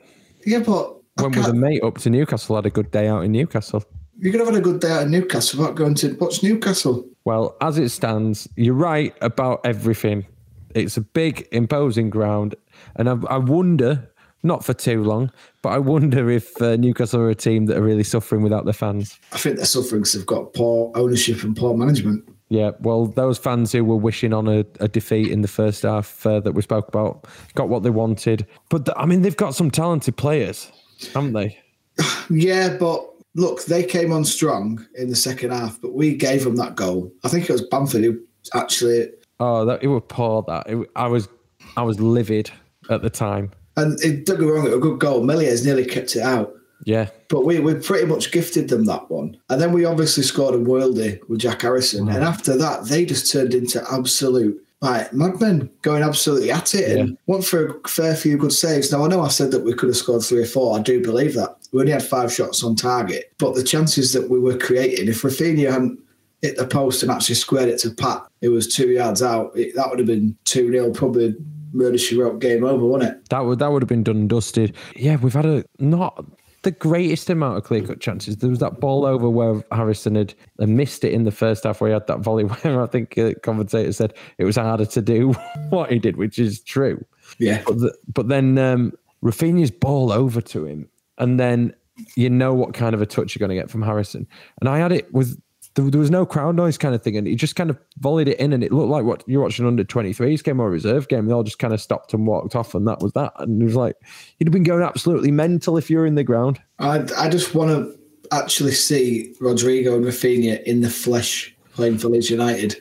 Yeah, 0.45 0.59
but 0.59 0.97
went 1.19 1.37
with 1.37 1.47
a 1.47 1.55
mate 1.55 1.83
up 1.83 1.99
to 1.99 2.11
Newcastle. 2.11 2.57
Had 2.57 2.67
a 2.67 2.71
good 2.71 2.91
day 2.91 3.09
out 3.09 3.25
in 3.25 3.33
Newcastle. 3.33 3.85
You 4.19 4.31
could 4.31 4.41
have 4.41 4.49
had 4.51 4.59
a 4.59 4.61
good 4.61 4.81
day 4.81 4.91
out 4.91 5.03
in 5.03 5.11
Newcastle 5.11 5.61
without 5.61 5.77
going 5.77 5.95
to 5.97 6.15
watch 6.17 6.43
Newcastle. 6.43 7.09
Well, 7.25 7.57
as 7.61 7.79
it 7.79 7.89
stands, 7.89 8.49
you're 8.57 8.75
right 8.75 9.15
about 9.21 9.61
everything. 9.65 10.27
It's 10.75 10.97
a 10.97 11.01
big, 11.01 11.49
imposing 11.53 12.11
ground, 12.11 12.55
and 12.97 13.09
I, 13.09 13.17
I 13.29 13.39
wonder, 13.39 14.11
not 14.43 14.65
for 14.65 14.75
too 14.75 15.03
long, 15.03 15.31
but 15.63 15.71
I 15.71 15.79
wonder 15.79 16.31
if 16.31 16.61
uh, 16.61 16.77
Newcastle 16.77 17.21
are 17.21 17.31
a 17.31 17.35
team 17.35 17.67
that 17.67 17.77
are 17.77 17.83
really 17.83 18.05
suffering 18.05 18.43
without 18.43 18.65
their 18.65 18.73
fans. 18.73 19.19
I 19.33 19.39
think 19.39 19.57
they're 19.57 19.67
suffering 19.67 20.03
because 20.03 20.15
they've 20.15 20.27
got 20.27 20.55
poor 20.55 20.91
ownership 20.95 21.43
and 21.43 21.57
poor 21.57 21.77
management. 21.77 22.25
Yeah, 22.53 22.73
well, 22.81 23.07
those 23.07 23.39
fans 23.39 23.73
who 23.73 23.83
were 23.83 23.97
wishing 23.97 24.35
on 24.35 24.47
a, 24.47 24.67
a 24.79 24.87
defeat 24.87 25.29
in 25.29 25.41
the 25.41 25.49
first 25.49 25.85
half 25.85 26.27
uh, 26.27 26.39
that 26.41 26.53
we 26.53 26.61
spoke 26.61 26.87
about 26.87 27.27
got 27.55 27.71
what 27.71 27.83
they 27.83 27.89
wanted. 27.89 28.47
But 28.69 28.85
the, 28.85 28.95
I 28.95 29.07
mean, 29.07 29.23
they've 29.23 29.35
got 29.35 29.55
some 29.55 29.71
talented 29.71 30.19
players, 30.19 30.71
haven't 31.15 31.33
they? 31.33 31.59
yeah, 32.31 32.77
but 32.77 33.09
look, 33.35 33.65
they 33.65 33.83
came 33.83 34.13
on 34.13 34.27
strong 34.27 34.87
in 34.97 35.09
the 35.09 35.17
second 35.17 35.51
half, 35.51 35.81
but 35.81 35.95
we 35.95 36.15
gave 36.15 36.45
them 36.45 36.57
that 36.57 36.77
goal. 36.77 37.11
I 37.25 37.29
think 37.29 37.49
it 37.49 37.53
was 37.53 37.63
Bamford 37.63 38.05
who 38.05 38.21
actually. 38.53 39.09
Oh, 39.41 39.65
that, 39.65 39.83
it 39.83 39.87
was 39.87 40.03
poor. 40.09 40.45
That 40.47 40.69
it, 40.69 40.91
I 40.95 41.09
was, 41.09 41.31
I 41.79 41.83
was 41.83 42.01
livid 42.01 42.51
at 42.91 43.01
the 43.01 43.09
time. 43.09 43.51
And 43.79 43.99
it, 44.03 44.27
don't 44.27 44.39
get 44.39 44.45
me 44.45 44.53
wrong, 44.53 44.67
it 44.67 44.69
was 44.69 44.77
a 44.77 44.79
good 44.79 45.01
goal. 45.01 45.25
Meslier 45.25 45.57
nearly 45.65 45.87
kept 45.87 46.17
it 46.17 46.23
out. 46.23 46.53
Yeah. 46.85 47.09
But 47.29 47.45
we, 47.45 47.59
we 47.61 47.75
pretty 47.75 48.07
much 48.07 48.33
gifted 48.33 48.69
them 48.69 48.87
that 48.87 49.11
one. 49.11 49.37
And 49.49 49.61
then 49.61 49.73
we 49.73 49.85
obviously 49.85 50.23
scored 50.23 50.55
a 50.55 50.59
worldie 50.59 51.27
with 51.29 51.41
Jack 51.41 51.63
Harrison. 51.63 52.07
Wow. 52.07 52.15
And 52.15 52.25
after 52.25 52.57
that, 52.57 52.87
they 52.87 53.05
just 53.05 53.31
turned 53.31 53.55
into 53.55 53.85
absolute 53.91 54.63
like 54.83 55.13
madmen 55.13 55.71
going 55.83 56.03
absolutely 56.03 56.51
at 56.51 56.75
it 56.75 56.91
yeah. 56.91 57.05
and 57.05 57.17
went 57.27 57.45
for 57.45 57.69
a 57.69 57.89
fair 57.89 58.17
few 58.17 58.37
good 58.37 58.53
saves. 58.53 58.91
Now 58.91 59.05
I 59.05 59.09
know 59.09 59.23
I 59.23 59.29
said 59.29 59.53
that 59.53 59.63
we 59.63 59.73
could 59.75 59.89
have 59.89 59.97
scored 59.97 60.23
three 60.23 60.43
or 60.43 60.47
four. 60.47 60.77
I 60.77 60.83
do 60.83 61.01
believe 61.01 61.35
that. 61.35 61.57
We 61.73 61.81
only 61.81 61.93
had 61.93 62.03
five 62.03 62.33
shots 62.33 62.63
on 62.65 62.75
target, 62.75 63.33
but 63.39 63.55
the 63.55 63.63
chances 63.63 64.13
that 64.13 64.29
we 64.29 64.39
were 64.41 64.59
creating, 64.59 65.09
if 65.09 65.23
Raphinha 65.23 65.71
hadn't 65.71 66.01
hit 66.43 66.57
the 66.57 66.67
post 66.67 67.03
and 67.03 67.13
actually 67.13 67.37
squared 67.37 67.69
it 67.69 67.79
to 67.79 67.91
Pat, 67.91 68.27
it 68.41 68.49
was 68.49 68.67
two 68.67 68.89
yards 68.91 69.23
out. 69.23 69.57
It, 69.57 69.75
that 69.77 69.89
would 69.89 70.01
have 70.01 70.09
been 70.09 70.37
two 70.45 70.71
0 70.71 70.91
probably 70.91 71.37
murder 71.73 71.97
she 71.97 72.17
wrote 72.19 72.41
game 72.41 72.65
over, 72.65 72.85
wouldn't 72.85 73.11
it? 73.11 73.29
That 73.31 73.45
would 73.45 73.61
that 73.61 73.71
would 73.71 73.83
have 73.83 73.89
been 73.89 74.03
done 74.03 74.17
and 74.17 74.29
dusted. 74.29 74.75
Yeah, 74.97 75.17
we've 75.17 75.33
had 75.33 75.47
a 75.47 75.65
not 75.79 76.25
the 76.63 76.71
greatest 76.71 77.29
amount 77.29 77.59
of 77.59 77.65
clear 77.65 77.83
cut 77.83 78.01
chances. 78.01 78.37
There 78.37 78.51
was 78.51 78.61
that 78.61 78.81
ball 78.81 79.05
over 79.05 79.29
where 79.29 79.65
Harrison 79.73 80.15
had 80.15 80.35
missed 80.59 81.05
it 81.05 81.13
in 81.13 81.25
the 81.25 81.33
first 81.33 81.65
half, 81.65 81.81
where 81.81 81.91
he 81.91 81.95
had 81.95 82.07
that 82.07 82.21
volley. 82.21 82.45
Where 82.63 82.83
I 82.83 82.87
think 82.87 83.15
the 83.17 83.35
commentator 83.43 83.93
said 83.93 84.15
it 84.39 84.45
was 84.45 84.57
harder 84.57 84.87
to 84.87 85.03
do 85.03 85.33
what 85.71 85.91
he 85.91 85.99
did, 85.99 86.17
which 86.17 86.39
is 86.39 86.61
true. 86.61 87.05
Yeah. 87.39 87.63
But, 87.67 87.79
the, 87.79 87.97
but 88.13 88.29
then 88.29 88.59
um, 88.59 88.93
Raphinha's 89.25 89.73
ball 89.73 90.13
over 90.13 90.41
to 90.41 90.65
him, 90.65 90.89
and 91.19 91.41
then 91.41 91.75
you 92.17 92.31
know 92.31 92.55
what 92.55 92.75
kind 92.75 92.95
of 92.95 93.03
a 93.03 93.07
touch 93.07 93.35
you're 93.35 93.47
going 93.47 93.57
to 93.57 93.61
get 93.61 93.71
from 93.71 93.83
Harrison. 93.83 94.27
And 94.61 94.69
I 94.69 94.79
had 94.79 94.93
it 94.93 95.13
with 95.13 95.41
there, 95.75 95.91
there 95.91 96.01
was 96.01 96.11
no 96.11 96.27
crowd 96.27 96.57
noise 96.57 96.77
kind 96.77 96.95
of 96.95 97.03
thing, 97.03 97.17
and 97.17 97.27
he 97.27 97.35
just 97.35 97.57
kind 97.57 97.71
of 97.71 97.79
volleyed 97.99 98.29
it 98.29 98.39
in, 98.39 98.53
and 98.53 98.63
it 98.63 98.73
looked 98.73 98.91
like 98.91 99.05
what 99.05 99.23
you're 99.27 99.43
watching 99.43 99.67
under 99.67 99.85
23s 99.85 100.43
game 100.43 100.61
or 100.61 100.71
reserve 100.71 101.09
game. 101.09 101.27
They 101.27 101.33
all 101.33 101.43
just 101.43 101.59
kind 101.59 101.73
of 101.73 101.81
stopped 101.81 102.13
and 102.15 102.27
walked 102.27 102.55
off, 102.55 102.75
and 102.75 102.87
that 102.87 103.01
was 103.01 103.13
that. 103.13 103.33
And 103.39 103.61
it 103.61 103.65
was 103.65 103.77
like 103.77 103.97
you'd 104.39 104.49
have 104.49 104.53
been 104.53 104.63
going 104.63 104.83
absolutely 104.83 105.31
mental 105.31 105.77
if 105.77 105.91
you're 105.91 106.07
in 106.07 106.15
the 106.15 106.25
ground. 106.25 106.61
I 106.79 107.07
I 107.17 107.29
just 107.29 107.55
want 107.55 107.71
to 107.71 107.99
actually 108.33 108.73
see 108.73 109.35
Rodrigo 109.41 109.97
and 109.97 110.05
Raphinha 110.05 110.63
in 110.65 110.81
the 110.81 110.91
flesh 110.91 111.55
playing 111.75 111.99
for 111.99 112.09
Leeds 112.09 112.31
United. 112.31 112.77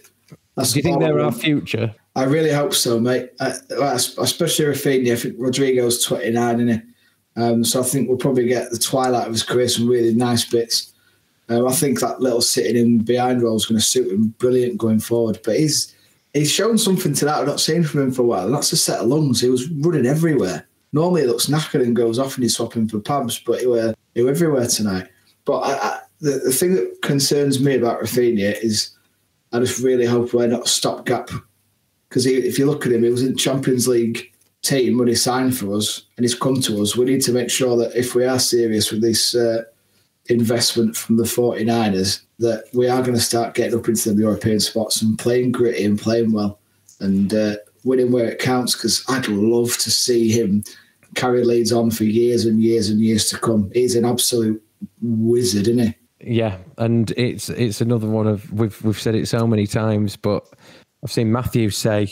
That's 0.55 0.73
Do 0.73 0.79
you 0.79 0.83
think 0.83 0.99
they're 0.99 1.19
our 1.19 1.31
future? 1.31 1.95
I 2.15 2.23
really 2.23 2.51
hope 2.51 2.73
so, 2.73 2.99
mate. 2.99 3.29
I, 3.39 3.53
especially 3.93 4.65
Raphinha. 4.65 5.13
I 5.13 5.15
think 5.15 5.35
Rodrigo's 5.37 6.03
29, 6.03 6.59
isn't 6.59 6.67
he? 6.67 7.41
Um, 7.41 7.63
so 7.63 7.79
I 7.79 7.83
think 7.83 8.09
we'll 8.09 8.17
probably 8.17 8.47
get 8.47 8.69
the 8.71 8.77
twilight 8.77 9.27
of 9.27 9.33
his 9.33 9.43
career, 9.43 9.69
some 9.69 9.87
really 9.87 10.13
nice 10.13 10.43
bits. 10.43 10.90
Um, 11.49 11.67
I 11.67 11.73
think 11.73 11.99
that 11.99 12.21
little 12.21 12.41
sitting 12.41 12.77
in 12.77 12.99
behind 12.99 13.41
role 13.41 13.57
is 13.57 13.65
going 13.65 13.79
to 13.79 13.85
suit 13.85 14.11
him 14.11 14.29
brilliant 14.37 14.77
going 14.77 14.99
forward. 14.99 15.39
But 15.43 15.57
he's 15.57 15.93
he's 16.33 16.51
shown 16.51 16.77
something 16.77 17.13
to 17.13 17.25
that 17.25 17.39
I've 17.39 17.47
not 17.47 17.59
seen 17.59 17.83
from 17.83 18.03
him 18.03 18.11
for 18.11 18.21
a 18.21 18.25
while. 18.25 18.45
And 18.45 18.55
that's 18.55 18.71
a 18.71 18.77
set 18.77 18.99
of 18.99 19.07
lungs. 19.07 19.41
He 19.41 19.49
was 19.49 19.69
running 19.69 20.05
everywhere. 20.05 20.67
Normally, 20.93 21.21
he 21.21 21.27
looks 21.27 21.47
knackered 21.47 21.83
and 21.83 21.95
goes 21.95 22.19
off 22.19 22.35
and 22.35 22.43
he's 22.43 22.55
swapping 22.55 22.87
for 22.87 22.99
pubs, 22.99 23.39
but 23.39 23.59
he 23.59 23.67
were 23.67 23.93
he 24.15 24.21
were 24.21 24.29
everywhere 24.29 24.67
tonight. 24.67 25.07
But 25.45 25.59
I, 25.59 25.73
I, 25.73 25.99
the 26.19 26.31
the 26.45 26.51
thing 26.51 26.75
that 26.75 27.01
concerns 27.01 27.59
me 27.59 27.75
about 27.75 28.01
Raphinha 28.01 28.61
is 28.61 28.95
I 29.51 29.59
just 29.59 29.83
really 29.83 30.05
hope 30.05 30.33
we're 30.33 30.47
not 30.47 30.65
a 30.65 30.69
stopgap 30.69 31.29
because 32.11 32.25
if 32.25 32.59
you 32.59 32.65
look 32.65 32.85
at 32.85 32.91
him, 32.91 33.03
he 33.03 33.09
was 33.09 33.23
in 33.23 33.37
Champions 33.37 33.87
League 33.87 34.33
team 34.63 34.97
when 34.97 35.07
he 35.07 35.15
signed 35.15 35.57
for 35.57 35.73
us 35.75 36.03
and 36.17 36.25
he's 36.25 36.35
come 36.35 36.59
to 36.61 36.81
us. 36.81 36.95
We 36.95 37.05
need 37.05 37.21
to 37.21 37.31
make 37.31 37.49
sure 37.49 37.77
that 37.77 37.95
if 37.95 38.15
we 38.15 38.25
are 38.25 38.37
serious 38.37 38.91
with 38.91 39.01
this 39.01 39.33
uh, 39.33 39.63
investment 40.27 40.95
from 40.95 41.17
the 41.17 41.23
49ers, 41.23 42.21
that 42.39 42.65
we 42.73 42.87
are 42.87 43.01
going 43.01 43.13
to 43.13 43.19
start 43.19 43.53
getting 43.53 43.77
up 43.77 43.87
into 43.87 44.13
the 44.13 44.21
European 44.21 44.59
spots 44.59 45.01
and 45.01 45.17
playing 45.17 45.51
gritty 45.51 45.83
and 45.83 45.99
playing 45.99 46.31
well 46.31 46.59
and 46.99 47.33
uh, 47.33 47.55
winning 47.83 48.11
where 48.11 48.29
it 48.29 48.39
counts. 48.39 48.75
Because 48.75 49.03
I'd 49.09 49.27
love 49.27 49.77
to 49.79 49.91
see 49.91 50.31
him 50.31 50.63
carry 51.15 51.43
Leeds 51.43 51.71
on 51.71 51.91
for 51.91 52.03
years 52.03 52.45
and 52.45 52.61
years 52.61 52.89
and 52.89 52.99
years 52.99 53.29
to 53.29 53.37
come. 53.37 53.71
He's 53.73 53.95
an 53.95 54.05
absolute 54.05 54.61
wizard, 55.01 55.67
isn't 55.67 55.79
he? 55.79 55.95
Yeah, 56.23 56.57
and 56.77 57.09
it's 57.11 57.49
it's 57.49 57.81
another 57.81 58.07
one 58.07 58.27
of 58.27 58.51
we've 58.53 58.79
we've 58.83 58.99
said 58.99 59.15
it 59.15 59.27
so 59.27 59.47
many 59.47 59.65
times, 59.65 60.15
but 60.15 60.47
I've 61.03 61.11
seen 61.11 61.31
Matthew 61.31 61.71
say 61.71 62.11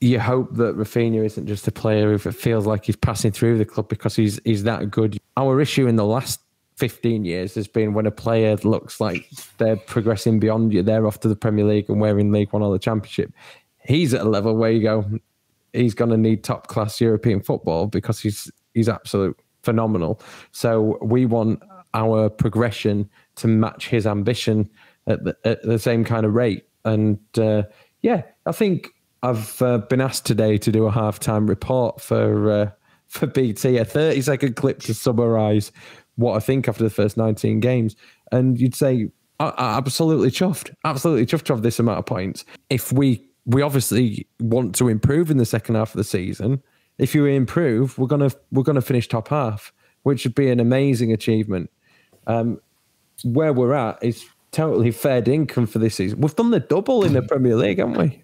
you 0.00 0.20
hope 0.20 0.54
that 0.54 0.76
Raphinha 0.76 1.24
isn't 1.24 1.46
just 1.46 1.66
a 1.66 1.72
player 1.72 2.16
who 2.16 2.18
feels 2.18 2.66
like 2.66 2.84
he's 2.84 2.96
passing 2.96 3.32
through 3.32 3.58
the 3.58 3.64
club 3.64 3.88
because 3.88 4.16
he's 4.16 4.40
he's 4.44 4.64
that 4.64 4.90
good. 4.90 5.18
Our 5.36 5.60
issue 5.60 5.86
in 5.86 5.96
the 5.96 6.04
last 6.04 6.40
15 6.78 7.24
years 7.24 7.56
has 7.56 7.66
been 7.66 7.92
when 7.92 8.06
a 8.06 8.10
player 8.12 8.54
looks 8.58 9.00
like 9.00 9.28
they're 9.58 9.76
progressing 9.76 10.38
beyond 10.38 10.72
you, 10.72 10.80
they're 10.80 11.08
off 11.08 11.18
to 11.20 11.28
the 11.28 11.34
Premier 11.34 11.64
League 11.64 11.90
and 11.90 12.00
we're 12.00 12.18
in 12.20 12.30
League 12.30 12.52
One 12.52 12.62
or 12.62 12.72
the 12.72 12.78
Championship. 12.78 13.32
He's 13.84 14.14
at 14.14 14.20
a 14.20 14.28
level 14.28 14.56
where 14.56 14.70
you 14.70 14.82
go, 14.82 15.04
he's 15.72 15.94
going 15.94 16.12
to 16.12 16.16
need 16.16 16.44
top 16.44 16.68
class 16.68 17.00
European 17.00 17.40
football 17.40 17.88
because 17.88 18.20
he's 18.20 18.50
he's 18.74 18.88
absolute 18.88 19.36
phenomenal. 19.62 20.20
So 20.52 20.98
we 21.02 21.26
want 21.26 21.60
our 21.94 22.30
progression 22.30 23.10
to 23.36 23.48
match 23.48 23.88
his 23.88 24.06
ambition 24.06 24.70
at 25.08 25.24
the, 25.24 25.36
at 25.44 25.62
the 25.62 25.80
same 25.80 26.04
kind 26.04 26.24
of 26.24 26.34
rate. 26.34 26.64
And 26.84 27.18
uh, 27.36 27.64
yeah, 28.02 28.22
I 28.46 28.52
think 28.52 28.90
I've 29.24 29.60
uh, 29.60 29.78
been 29.78 30.00
asked 30.00 30.26
today 30.26 30.58
to 30.58 30.70
do 30.70 30.86
a 30.86 30.92
halftime 30.92 31.48
report 31.48 32.00
for 32.00 32.50
uh, 32.52 32.70
for 33.08 33.26
BT, 33.26 33.78
a 33.78 33.84
30 33.84 34.20
second 34.20 34.54
clip 34.54 34.80
to 34.82 34.94
summarise 34.94 35.72
what 36.18 36.36
I 36.36 36.40
think 36.40 36.68
after 36.68 36.84
the 36.84 36.90
first 36.90 37.16
19 37.16 37.60
games. 37.60 37.96
And 38.30 38.60
you'd 38.60 38.74
say, 38.74 39.10
absolutely 39.40 40.30
chuffed, 40.30 40.74
absolutely 40.84 41.26
chuffed 41.26 41.44
to 41.44 41.54
have 41.54 41.62
this 41.62 41.78
amount 41.78 42.00
of 42.00 42.06
points. 42.06 42.44
If 42.68 42.92
we 42.92 43.28
we 43.48 43.62
obviously 43.62 44.28
want 44.40 44.74
to 44.74 44.88
improve 44.88 45.30
in 45.30 45.38
the 45.38 45.46
second 45.46 45.74
half 45.74 45.94
of 45.94 45.96
the 45.96 46.04
season. 46.04 46.62
If 46.98 47.14
you 47.14 47.24
improve, 47.24 47.98
we're 47.98 48.06
gonna 48.06 48.30
we're 48.52 48.62
gonna 48.62 48.82
finish 48.82 49.08
top 49.08 49.28
half, 49.28 49.72
which 50.02 50.24
would 50.24 50.34
be 50.34 50.50
an 50.50 50.60
amazing 50.60 51.12
achievement. 51.12 51.70
Um, 52.26 52.60
where 53.24 53.54
we're 53.54 53.72
at 53.72 53.98
is 54.02 54.26
totally 54.52 54.90
fair 54.90 55.22
income 55.28 55.66
for 55.66 55.78
this 55.78 55.94
season. 55.94 56.20
We've 56.20 56.36
done 56.36 56.50
the 56.50 56.60
double 56.60 57.04
in 57.04 57.14
the 57.14 57.22
Premier 57.22 57.56
League, 57.56 57.78
haven't 57.78 57.96
we? 57.96 58.22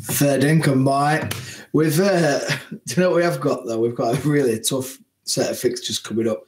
Fair 0.00 0.44
income, 0.44 0.82
mate. 0.82 1.32
We've 1.72 1.98
uh, 2.00 2.40
do 2.70 2.94
you 2.96 3.02
know 3.02 3.10
what 3.10 3.16
we 3.16 3.22
have 3.22 3.40
got 3.40 3.66
though? 3.66 3.78
We've 3.78 3.94
got 3.94 4.18
a 4.18 4.28
really 4.28 4.58
tough 4.58 4.98
set 5.22 5.50
of 5.52 5.58
fixtures 5.58 6.00
coming 6.00 6.28
up, 6.28 6.42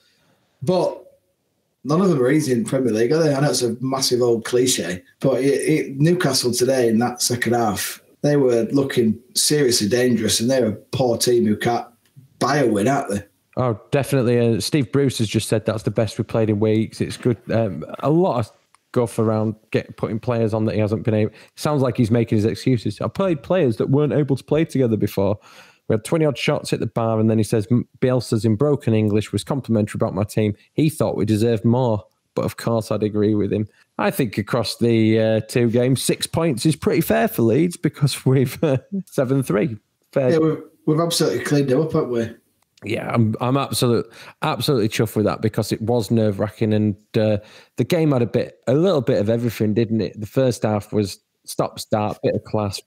but 0.63 1.21
none 1.85 2.01
of 2.01 2.09
them 2.09 2.21
are 2.21 2.31
easy 2.31 2.53
in 2.53 2.65
Premier 2.65 2.93
League, 2.93 3.13
are 3.13 3.23
they? 3.23 3.35
I 3.35 3.41
know 3.41 3.51
it's 3.51 3.63
a 3.63 3.77
massive 3.81 4.23
old 4.23 4.45
cliche, 4.45 5.03
but 5.21 5.41
it, 5.43 5.47
it, 5.47 5.97
Newcastle 5.99 6.53
today 6.53 6.89
in 6.89 6.99
that 6.99 7.23
second 7.23 7.55
half, 7.55 8.03
they 8.23 8.37
were 8.37 8.63
looking 8.73 9.19
seriously 9.35 9.89
dangerous, 9.89 10.41
and 10.41 10.51
they're 10.51 10.69
a 10.69 10.73
poor 10.73 11.17
team 11.17 11.47
who 11.47 11.57
can't 11.57 11.87
buy 12.39 12.59
a 12.59 12.67
win, 12.67 12.89
aren't 12.89 13.11
they? 13.11 13.23
Oh, 13.57 13.81
definitely. 13.91 14.39
Uh, 14.39 14.61
Steve 14.61 14.93
Bruce 14.93 15.19
has 15.19 15.29
just 15.29 15.49
said 15.49 15.65
that's 15.65 15.85
the 15.85 15.91
best 15.91 16.19
we've 16.19 16.27
played 16.27 16.51
in 16.51 16.61
weeks. 16.61 17.01
It's 17.01 17.17
good. 17.17 17.39
Um, 17.51 17.85
a 18.01 18.11
lot 18.11 18.41
of 18.41 18.53
guff 18.93 19.19
around 19.19 19.55
get 19.71 19.97
putting 19.97 20.19
players 20.19 20.55
on 20.55 20.65
that 20.67 20.75
he 20.75 20.81
hasn't 20.81 21.05
been 21.05 21.15
able. 21.15 21.33
Sounds 21.55 21.83
like 21.83 21.97
he's 21.97 22.11
making 22.11 22.37
his 22.37 22.45
excuses. 22.45 23.01
I 23.01 23.09
played 23.09 23.43
players 23.43 23.77
that 23.77 23.89
weren't 23.89 24.13
able 24.13 24.37
to 24.37 24.45
play 24.45 24.65
together 24.65 24.97
before. 24.97 25.39
We 25.89 25.95
had 25.95 26.05
20 26.05 26.25
odd 26.25 26.39
shots 26.39 26.73
at 26.73 26.81
the 26.81 26.87
bar, 26.87 27.21
and 27.21 27.31
then 27.31 27.39
he 27.39 27.45
says 27.45 27.67
Bielsa's 28.01 28.45
in 28.45 28.57
broken 28.57 28.95
English 28.95 29.33
was 29.33 29.45
complimentary 29.45 29.99
about 29.99 30.15
my 30.15 30.25
team. 30.25 30.57
He 30.73 30.91
thought 30.91 31.17
we 31.17 31.25
deserved 31.25 31.65
more, 31.65 32.05
but 32.35 32.45
of 32.45 32.57
course 32.57 32.91
I'd 32.91 33.03
agree 33.03 33.35
with 33.35 33.53
him. 33.53 33.69
I 33.99 34.11
think 34.11 34.37
across 34.39 34.77
the 34.77 35.21
uh, 35.21 35.41
two 35.41 35.71
games, 35.71 36.03
six 36.03 36.27
points 36.27 36.67
is 36.67 36.77
pretty 36.77 37.01
fair 37.01 37.29
for 37.29 37.43
Leeds 37.43 37.77
because 37.77 38.27
we've 38.27 38.63
uh, 38.63 38.79
seven 39.07 39.43
three. 39.43 39.77
Fair. 40.13 40.31
Yeah, 40.31 40.39
we've, 40.39 40.63
we've 40.87 41.01
absolutely 41.01 41.45
cleaned 41.45 41.71
it 41.71 41.77
up, 41.77 41.93
haven't 41.93 42.11
we? 42.11 42.31
yeah, 42.85 43.11
I'm 43.13 43.35
I'm 43.41 43.57
absolutely 43.57 44.11
absolutely 44.43 44.89
chuffed 44.89 45.17
with 45.17 45.25
that 45.25 45.41
because 45.41 45.73
it 45.73 45.81
was 45.81 46.11
nerve 46.11 46.39
wracking 46.39 46.73
and 46.73 46.95
uh, 47.17 47.39
the 47.77 47.85
game 47.85 48.13
had 48.13 48.23
a 48.23 48.27
bit 48.27 48.61
a 48.67 48.75
little 48.75 49.01
bit 49.01 49.21
of 49.21 49.31
everything, 49.31 49.75
didn't 49.75 50.01
it? 50.01 50.19
The 50.21 50.27
first 50.27 50.63
half 50.63 50.93
was 50.93 51.19
stop 51.45 51.79
start, 51.79 52.19
bit 52.23 52.35
of 52.35 52.45
class, 52.45 52.81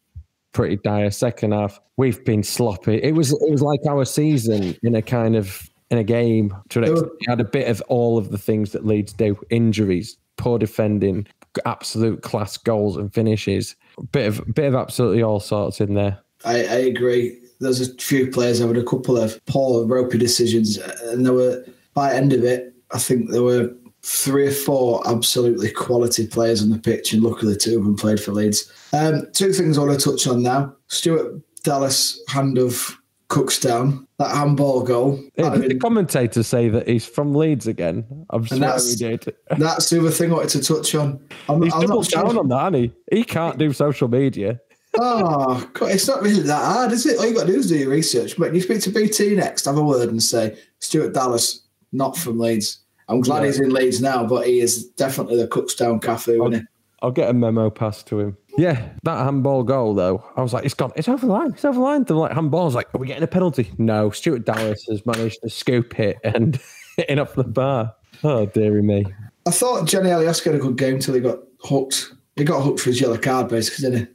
pretty 0.54 0.78
dire. 0.78 1.12
Second 1.12 1.54
half, 1.54 1.80
we've 1.98 2.24
been 2.26 2.44
sloppy. 2.44 3.02
It 3.02 3.16
was 3.16 3.32
it 3.32 3.52
was 3.52 3.62
like 3.62 3.80
our 3.88 4.06
season 4.06 4.76
in 4.84 4.96
a 4.96 5.02
kind 5.02 5.36
of 5.36 5.70
in 5.92 5.98
a 5.98 6.04
game. 6.04 6.56
To 6.70 6.82
it 6.82 7.10
had 7.28 7.40
a 7.40 7.46
bit 7.46 7.68
of 7.68 7.82
all 7.88 8.18
of 8.18 8.32
the 8.32 8.38
things 8.38 8.72
that 8.72 8.86
Leeds 8.86 9.14
do: 9.14 9.40
injuries, 9.50 10.18
poor 10.38 10.60
defending, 10.60 11.28
absolute 11.66 12.22
class 12.22 12.58
goals 12.58 12.98
and 12.98 13.14
finishes. 13.14 13.76
Bit 14.12 14.28
of 14.28 14.54
bit 14.54 14.66
of 14.66 14.76
absolutely 14.76 15.24
all 15.24 15.40
sorts 15.40 15.82
in 15.82 15.94
there. 15.94 16.20
I, 16.46 16.56
I 16.56 16.78
agree 16.78 17.38
there's 17.60 17.82
a 17.82 17.94
few 17.96 18.32
players 18.32 18.62
I 18.62 18.66
having 18.66 18.82
a 18.82 18.86
couple 18.86 19.18
of 19.18 19.44
poor 19.46 19.86
ropey 19.86 20.18
decisions, 20.18 20.78
and 20.78 21.26
there 21.26 21.34
were 21.34 21.66
by 21.94 22.10
the 22.10 22.16
end 22.16 22.34
of 22.34 22.44
it, 22.44 22.74
I 22.92 23.00
think 23.00 23.30
there 23.30 23.44
were 23.44 23.72
three 24.02 24.48
or 24.48 24.52
four 24.52 25.08
absolutely 25.08 25.72
quality 25.72 26.28
players 26.28 26.62
on 26.62 26.70
the 26.70 26.80
pitch, 26.80 27.14
and 27.14 27.24
luckily 27.24 27.56
two 27.56 27.78
of 27.78 27.86
them 27.86 27.96
played 27.96 28.20
for 28.20 28.32
Leeds. 28.32 28.72
Um, 28.94 29.28
two 29.34 29.54
things 29.54 29.78
I 29.78 29.84
want 29.84 30.00
to 30.00 30.12
touch 30.12 30.28
on 30.28 30.44
now: 30.44 30.76
Stuart 30.88 31.42
Dallas 31.64 32.22
hand 32.28 32.58
of 32.58 32.98
Cookstown, 33.30 34.08
that 34.18 34.36
handball 34.36 34.82
goal. 34.82 35.20
Yeah, 35.36 35.56
did 35.56 35.72
the 35.72 35.80
commentators 35.80 36.48
say 36.48 36.70
that 36.70 36.88
he's 36.88 37.06
from 37.06 37.36
Leeds 37.36 37.68
again? 37.68 38.26
I'm 38.30 38.46
sure 38.46 38.58
he 38.58 38.96
did. 38.96 39.36
That's 39.58 39.90
the 39.90 40.00
other 40.00 40.12
thing 40.12 40.32
I 40.32 40.36
wanted 40.36 40.62
to 40.62 40.74
touch 40.74 40.96
on. 40.96 41.20
I'm, 41.48 41.62
he's 41.62 41.74
I'm 41.74 41.82
doubled 41.82 42.10
down 42.10 42.38
on 42.38 42.48
that, 42.50 42.74
he? 42.74 42.92
He 43.12 43.24
can't 43.24 43.58
do 43.58 43.74
social 43.74 44.08
media 44.08 44.60
oh, 44.98 45.70
God, 45.74 45.92
it's 45.92 46.08
not 46.08 46.22
really 46.22 46.42
that 46.42 46.66
hard, 46.66 46.92
is 46.92 47.06
it? 47.06 47.18
All 47.18 47.26
you 47.26 47.34
got 47.34 47.48
to 47.48 47.54
do 47.54 47.60
is 47.60 47.70
do 47.70 47.78
your 47.78 47.90
research. 47.90 48.38
But 48.38 48.54
you 48.54 48.62
speak 48.62 48.82
to 48.82 48.90
BT 48.90 49.36
next, 49.36 49.66
have 49.66 49.78
a 49.78 49.84
word 49.84 50.10
and 50.10 50.22
say 50.22 50.58
Stuart 50.80 51.14
Dallas, 51.14 51.68
not 51.92 52.18
from 52.18 52.40
Leeds. 52.40 52.80
I'm 53.10 53.22
glad 53.22 53.42
yeah. 53.42 53.48
he's 53.48 53.60
in 53.60 53.72
Leeds 53.72 54.02
now, 54.02 54.26
but 54.26 54.46
he 54.46 54.60
is 54.60 54.86
definitely 54.92 55.38
the 55.38 55.48
Cookstown 55.48 56.00
Cafu, 56.02 56.40
I'll, 56.40 56.48
isn't 56.48 56.62
he? 56.62 56.68
I'll 57.02 57.12
get 57.12 57.30
a 57.30 57.34
memo 57.34 57.70
passed 57.70 58.08
to 58.08 58.20
him. 58.20 58.38
Yeah, 58.58 58.90
that 59.04 59.24
handball 59.24 59.64
goal 59.64 59.96
though, 59.96 60.24
I 60.36 60.42
was 60.42 60.54
like, 60.54 60.66
it's 60.66 60.74
gone, 60.74 60.92
it's 60.96 61.08
over 61.08 61.26
the 61.26 61.32
line, 61.32 61.52
it's 61.54 61.66
over 61.66 61.76
the 61.76 61.84
line. 61.84 62.04
The 62.04 62.14
like 62.14 62.34
handball's 62.34 62.76
like, 62.76 62.94
are 62.94 63.00
we 63.00 63.08
getting 63.08 63.24
a 63.24 63.28
penalty? 63.28 63.72
No, 63.78 64.12
Stuart 64.12 64.46
Dallas 64.46 64.86
has 64.90 65.06
managed 65.06 65.42
to 65.42 65.50
scoop 65.50 66.00
it 66.00 66.18
and 66.24 66.60
in 67.10 67.20
off 67.20 67.34
the 67.36 67.44
bar. 67.44 67.96
Oh 68.24 68.46
dearie 68.46 68.82
me. 68.82 69.06
I 69.46 69.52
thought 69.52 69.88
Johnny 69.88 70.10
Alioski 70.10 70.46
had 70.46 70.56
a 70.56 70.60
good 70.60 70.78
game 70.78 71.00
till 71.00 71.16
he 71.16 71.22
got 71.22 71.40
hooked. 71.64 72.14
He 72.36 72.44
got 72.44 72.62
hooked 72.62 72.82
for 72.82 72.90
his 72.90 73.02
yellow 73.02 73.18
card, 73.18 73.48
basically, 73.48 73.90
didn't 73.90 74.10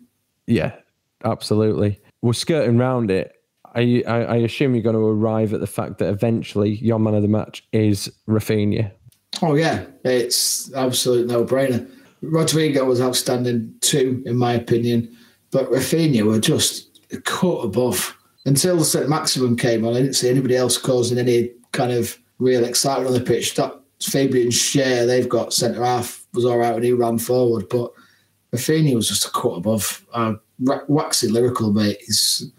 he? 0.47 0.55
Yeah, 0.57 0.77
absolutely. 1.25 2.01
We're 2.23 2.35
skirting 2.35 2.79
around 2.79 3.11
it. 3.11 3.34
I, 3.75 4.03
I, 4.07 4.37
assume 4.37 4.75
you're 4.75 4.85
going 4.85 4.95
to 4.95 5.05
arrive 5.05 5.53
at 5.53 5.61
the 5.61 5.67
fact 5.67 5.99
that 5.99 6.09
eventually 6.09 6.77
your 6.77 7.01
man 7.01 7.15
of 7.15 7.23
the 7.23 7.29
match 7.29 7.67
is 7.73 8.11
Raphinha. 8.29 8.93
Oh 9.43 9.55
yeah, 9.55 9.85
it's 10.05 10.73
absolute 10.75 11.27
no 11.27 11.45
brainer. 11.45 11.89
Rodrigo 12.23 12.85
was 12.85 13.01
outstanding 13.01 13.75
too, 13.81 14.23
in 14.27 14.37
my 14.37 14.53
opinion, 14.53 15.15
but 15.51 15.71
Raphinha 15.71 16.23
were 16.23 16.41
just 16.41 17.01
a 17.13 17.21
cut 17.21 17.59
above. 17.59 18.17
until 18.47 18.77
the 18.77 18.85
St. 18.85 19.09
Maximin 19.09 19.57
came 19.57 19.85
on, 19.85 19.95
I 19.95 20.01
didn't 20.01 20.15
see 20.15 20.29
anybody 20.29 20.57
else 20.57 20.79
causing 20.79 21.19
any 21.19 21.51
kind 21.73 21.93
of 21.93 22.19
real 22.39 22.65
excitement 22.65 23.09
on 23.09 23.15
the 23.15 23.21
pitch. 23.21 23.55
That 23.55 23.75
Fabian 24.03 24.49
Schär, 24.49 25.07
they've 25.07 25.29
got 25.29 25.53
centre 25.53 25.85
half, 25.85 26.27
was 26.33 26.45
all 26.45 26.59
right 26.59 26.75
when 26.75 26.83
he 26.83 26.93
ran 26.93 27.19
forward, 27.19 27.69
but 27.69 27.93
Raphinha 28.55 28.95
was 28.95 29.09
just 29.09 29.27
a 29.27 29.31
cut 29.31 29.57
above. 29.57 30.05
Uh, 30.13 30.35
waxy 30.89 31.29
lyrical, 31.29 31.73
mate. 31.73 31.99
He's, 32.01 32.53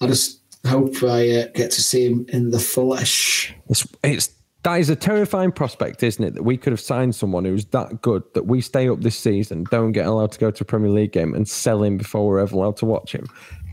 I 0.00 0.06
just 0.06 0.40
hope 0.66 1.02
I 1.02 1.28
uh, 1.30 1.46
get 1.54 1.70
to 1.72 1.82
see 1.82 2.06
him 2.06 2.26
in 2.28 2.50
the 2.50 2.58
flesh. 2.58 3.54
It's, 3.68 3.86
it's 4.02 4.30
that 4.62 4.76
is 4.76 4.90
a 4.90 4.96
terrifying 4.96 5.52
prospect, 5.52 6.02
isn't 6.02 6.22
it? 6.22 6.34
That 6.34 6.42
we 6.42 6.56
could 6.56 6.72
have 6.72 6.80
signed 6.80 7.14
someone 7.14 7.44
who's 7.44 7.64
that 7.66 8.02
good 8.02 8.22
that 8.34 8.46
we 8.46 8.60
stay 8.60 8.88
up 8.88 9.00
this 9.00 9.16
season, 9.16 9.64
don't 9.70 9.92
get 9.92 10.06
allowed 10.06 10.32
to 10.32 10.38
go 10.38 10.50
to 10.50 10.62
a 10.62 10.66
Premier 10.66 10.90
League 10.90 11.12
game, 11.12 11.34
and 11.34 11.48
sell 11.48 11.82
him 11.82 11.96
before 11.96 12.26
we're 12.26 12.40
ever 12.40 12.54
allowed 12.54 12.76
to 12.78 12.86
watch 12.86 13.14
him. 13.14 13.26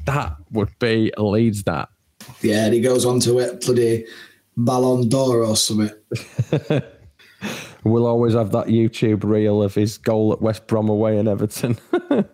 That 0.05 0.35
would 0.51 0.77
be 0.79 1.11
a 1.17 1.23
Leeds 1.23 1.63
that. 1.63 1.89
Yeah, 2.41 2.65
and 2.65 2.73
he 2.73 2.79
goes 2.79 3.05
on 3.05 3.19
to 3.21 3.39
it 3.39 3.61
bloody 3.61 4.05
Ballon 4.55 5.09
d'Or 5.09 5.43
or 5.43 5.55
something. 5.55 5.91
we'll 7.83 8.07
always 8.07 8.33
have 8.33 8.51
that 8.51 8.67
YouTube 8.67 9.23
reel 9.23 9.61
of 9.61 9.75
his 9.75 9.97
goal 9.97 10.33
at 10.33 10.41
West 10.41 10.67
Brom 10.67 10.89
away 10.89 11.17
in 11.17 11.27
Everton. 11.27 11.77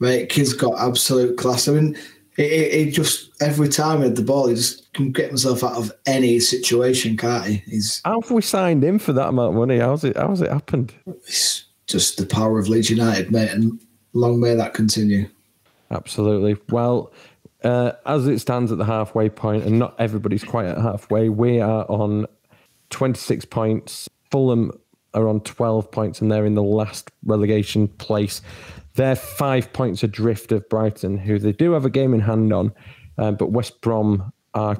Mate, 0.00 0.28
kid's 0.28 0.52
got 0.52 0.78
absolute 0.78 1.38
class. 1.38 1.68
I 1.68 1.72
mean, 1.72 1.96
he, 2.36 2.90
just 2.90 3.30
every 3.40 3.68
time 3.68 3.98
he 3.98 4.04
had 4.04 4.16
the 4.16 4.22
ball, 4.22 4.48
he 4.48 4.54
just 4.54 4.92
can 4.92 5.12
get 5.12 5.28
himself 5.28 5.62
out 5.62 5.76
of 5.76 5.92
any 6.06 6.40
situation, 6.40 7.16
can't 7.16 7.46
he? 7.46 7.62
He's 7.66 8.00
how 8.04 8.20
have 8.20 8.30
we 8.30 8.42
signed 8.42 8.82
him 8.82 8.98
for 8.98 9.12
that 9.12 9.28
amount 9.28 9.50
of 9.50 9.54
money? 9.54 9.78
How's 9.78 10.04
it? 10.04 10.16
How's 10.16 10.40
it 10.40 10.50
happened? 10.50 10.92
It's 11.06 11.64
just 11.86 12.16
the 12.16 12.26
power 12.26 12.58
of 12.58 12.68
Leeds 12.68 12.90
United, 12.90 13.30
mate, 13.30 13.50
and 13.50 13.80
long 14.14 14.40
may 14.40 14.54
that 14.54 14.74
continue. 14.74 15.28
Absolutely. 15.90 16.56
Well, 16.70 17.12
uh, 17.62 17.92
as 18.06 18.26
it 18.26 18.40
stands 18.40 18.72
at 18.72 18.78
the 18.78 18.84
halfway 18.84 19.28
point, 19.28 19.64
and 19.64 19.78
not 19.78 19.94
everybody's 19.98 20.44
quite 20.44 20.66
at 20.66 20.78
halfway, 20.78 21.28
we 21.28 21.60
are 21.60 21.84
on 21.88 22.26
26 22.90 23.44
points. 23.46 24.08
Fulham 24.30 24.72
are 25.14 25.28
on 25.28 25.40
12 25.40 25.90
points, 25.90 26.20
and 26.20 26.30
they're 26.30 26.46
in 26.46 26.54
the 26.54 26.62
last 26.62 27.10
relegation 27.24 27.88
place. 27.88 28.42
They're 28.94 29.16
five 29.16 29.72
points 29.72 30.02
adrift 30.02 30.52
of 30.52 30.68
Brighton, 30.68 31.18
who 31.18 31.38
they 31.38 31.52
do 31.52 31.72
have 31.72 31.84
a 31.84 31.90
game 31.90 32.14
in 32.14 32.20
hand 32.20 32.52
on, 32.52 32.72
uh, 33.18 33.32
but 33.32 33.50
West 33.50 33.80
Brom 33.80 34.32
are 34.54 34.76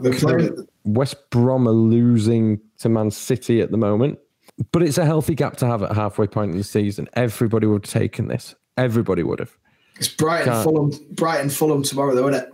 West 0.85 1.31
Brom 1.31 1.67
are 1.67 1.73
losing 1.73 2.61
to 2.79 2.89
Man 2.89 3.11
City 3.11 3.61
at 3.61 3.71
the 3.71 3.77
moment. 3.77 4.19
But 4.71 4.83
it's 4.83 4.99
a 4.99 5.05
healthy 5.05 5.35
gap 5.35 5.57
to 5.59 5.67
have 5.67 5.83
at 5.83 5.93
halfway 5.93 6.29
point 6.29 6.53
in 6.53 6.59
the 6.59 6.65
season. 6.65 7.09
Everybody 7.15 7.67
would 7.67 7.85
have 7.87 7.93
taken 7.93 8.29
this. 8.29 8.55
Everybody 8.77 9.25
would 9.25 9.41
have. 9.41 9.57
It's 9.97 10.09
Brighton 10.09 10.53
Can't. 10.53 10.65
Fulham 10.65 10.91
Brighton 11.13 11.51
Fulham 11.51 11.83
tomorrow 11.83 12.15
though, 12.15 12.29
isn't 12.29 12.45
it? 12.45 12.53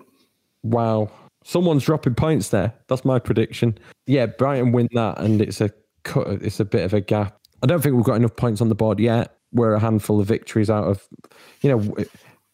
Wow. 0.63 1.11
Someone's 1.45 1.85
dropping 1.85 2.15
points 2.15 2.51
there. 2.51 2.73
That's 2.89 3.05
my 3.05 3.19
prediction. 3.19 3.79
Yeah, 4.07 4.27
Brighton 4.27 4.73
win 4.73 4.89
that 4.93 5.19
and 5.19 5.41
it's 5.41 5.61
a 5.61 5.71
cut 6.05 6.27
it's 6.29 6.61
a 6.61 6.65
bit 6.65 6.85
of 6.85 6.95
a 6.95 7.01
gap. 7.01 7.39
I 7.63 7.67
don't 7.67 7.83
think 7.83 7.97
we've 7.97 8.05
got 8.05 8.15
enough 8.15 8.37
points 8.37 8.61
on 8.61 8.69
the 8.71 8.75
board 8.75 8.99
yet. 8.99 9.37
We're 9.53 9.75
a 9.75 9.81
handful 9.81 10.21
of 10.21 10.27
victories 10.27 10.71
out 10.71 10.85
of 10.85 11.07
you 11.63 11.71
know 11.71 12.05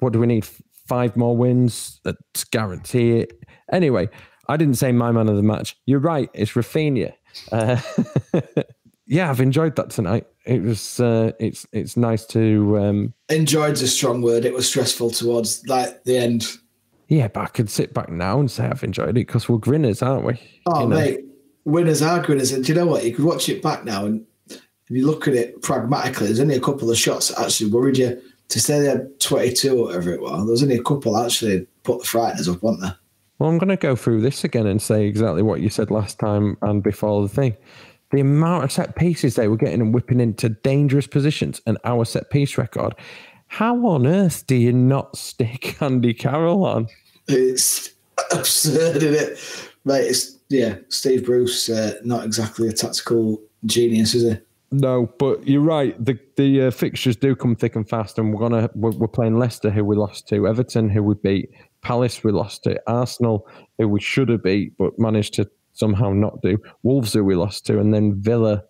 what 0.01 0.13
do 0.13 0.21
we 0.21 0.27
need? 0.27 0.47
Five 0.87 1.17
more 1.17 1.37
wins 1.37 2.01
that 2.05 2.17
guarantee 2.51 3.19
it. 3.19 3.33
Anyway, 3.73 4.09
I 4.49 4.57
didn't 4.57 4.77
say 4.77 4.93
my 4.93 5.11
man 5.11 5.29
of 5.29 5.37
the 5.37 5.43
match. 5.43 5.77
You're 5.87 5.99
right. 5.99 6.31
It's 6.33 6.53
Raphinha. 6.53 7.13
Uh, 7.51 7.81
yeah, 9.07 9.31
I've 9.31 9.41
enjoyed 9.41 9.77
that 9.77 9.91
tonight. 9.91 10.27
It 10.45 10.63
was 10.63 11.01
uh, 11.01 11.33
it's 11.41 11.67
it's 11.73 11.97
nice 11.97 12.25
to 12.27 12.79
um, 12.79 13.15
enjoyed's 13.29 13.83
a 13.83 13.89
strong 13.89 14.23
word. 14.23 14.45
It 14.45 14.55
was 14.55 14.69
stressful 14.69 15.11
towards 15.11 15.67
like 15.67 16.05
the 16.05 16.19
end. 16.19 16.47
Yeah, 17.09 17.29
but 17.29 17.41
I 17.41 17.47
could 17.47 17.71
sit 17.71 17.95
back 17.95 18.09
now 18.09 18.41
and 18.41 18.51
say 18.51 18.67
I've 18.67 18.83
enjoyed 18.83 19.11
it 19.11 19.15
because 19.15 19.49
we're 19.49 19.59
grinners, 19.59 20.03
aren't 20.03 20.25
we? 20.25 20.41
Oh, 20.67 20.83
you 20.83 20.89
know? 20.89 20.97
mate, 20.97 21.21
winners 21.65 22.03
are 22.03 22.23
grinners. 22.23 22.53
And 22.53 22.65
do 22.65 22.73
you 22.73 22.79
know 22.79 22.87
what? 22.87 23.05
You 23.05 23.15
could 23.15 23.25
watch 23.25 23.49
it 23.49 23.63
back 23.63 23.85
now 23.85 24.07
and 24.07 24.27
if 24.89 24.97
you 24.97 25.07
look 25.07 25.27
at 25.27 25.35
it 25.35 25.63
pragmatically, 25.63 26.27
there's 26.27 26.41
only 26.41 26.55
a 26.55 26.61
couple 26.61 26.91
of 26.91 26.97
shots 26.97 27.29
that 27.29 27.41
actually 27.41 27.71
worried 27.71 27.99
you. 27.99 28.21
To 28.51 28.61
say 28.61 28.79
they 28.79 28.87
had 28.87 29.19
22 29.19 29.77
or 29.77 29.87
whatever 29.87 30.13
it 30.13 30.21
was, 30.21 30.47
there's 30.47 30.63
only 30.63 30.77
a 30.77 30.83
couple 30.83 31.19
actually 31.19 31.67
put 31.83 32.01
the 32.01 32.07
frighteners 32.07 32.53
up, 32.53 32.63
weren't 32.63 32.81
there? 32.81 32.97
Well, 33.39 33.51
I'm 33.51 33.59
going 33.59 33.69
to 33.69 33.77
go 33.77 33.97
through 33.97 34.21
this 34.21 34.45
again 34.45 34.67
and 34.67 34.81
say 34.81 35.05
exactly 35.07 35.43
what 35.43 35.61
you 35.61 35.69
said 35.69 35.91
last 35.91 36.21
time 36.21 36.57
and 36.63 36.81
before 36.81 37.23
the 37.23 37.29
thing. 37.29 37.57
The 38.13 38.21
amount 38.21 38.63
of 38.63 38.71
set 38.71 38.95
pieces 38.95 39.35
they 39.35 39.49
were 39.49 39.57
getting 39.57 39.81
and 39.81 39.93
whipping 39.93 40.21
into 40.21 40.51
dangerous 40.51 41.09
positions 41.09 41.61
and 41.67 41.77
our 41.85 42.05
set 42.05 42.31
piece 42.31 42.57
record. 42.57 42.95
How 43.49 43.85
on 43.87 44.07
earth 44.07 44.47
do 44.47 44.55
you 44.55 44.73
not 44.73 45.17
stick 45.17 45.77
Andy 45.83 46.15
Carroll 46.15 46.65
on? 46.65 46.87
It's 47.27 47.91
absurd, 48.33 49.03
isn't 49.03 49.15
it? 49.15 49.71
Mate, 49.85 50.07
it's, 50.07 50.39
yeah, 50.49 50.77
Steve 50.89 51.27
Bruce, 51.27 51.69
uh, 51.69 51.99
not 52.05 52.25
exactly 52.25 52.69
a 52.69 52.73
tactical 52.73 53.43
genius, 53.65 54.15
is 54.15 54.23
he? 54.23 54.39
No, 54.79 55.11
but 55.19 55.49
you're 55.49 55.63
right. 55.63 55.97
The 56.05 56.19
the 56.37 56.65
uh, 56.65 56.71
fixtures 56.71 57.17
do 57.17 57.35
come 57.35 57.57
thick 57.57 57.77
and 57.77 57.89
fast, 57.89 58.19
and 58.19 58.33
we're 58.33 58.41
gonna 58.41 58.69
we're, 58.75 58.91
we're, 58.91 59.09
playing 59.09 59.39
Leicester, 59.39 59.71
who 59.71 59.83
we 59.83 59.97
lost 59.97 60.29
to, 60.29 60.47
Everton, 60.47 60.91
who 60.91 61.03
we 61.03 61.15
beat, 61.15 61.51
Palace, 61.81 62.23
we 62.23 62.31
lost 62.31 62.65
to, 62.65 62.79
Arsenal, 62.87 63.49
who 63.79 63.89
we 63.89 64.01
should 64.01 64.29
have 64.29 64.43
beat, 64.43 64.77
but 64.77 64.99
managed 64.99 65.33
to 65.35 65.49
somehow 65.73 66.13
not 66.13 66.43
do, 66.43 66.59
Wolves, 66.83 67.15
who 67.15 67.25
we 67.25 67.35
lost 67.35 67.65
to, 67.67 67.81
and 67.81 67.95
then 67.95 68.21
Villa. 68.21 68.65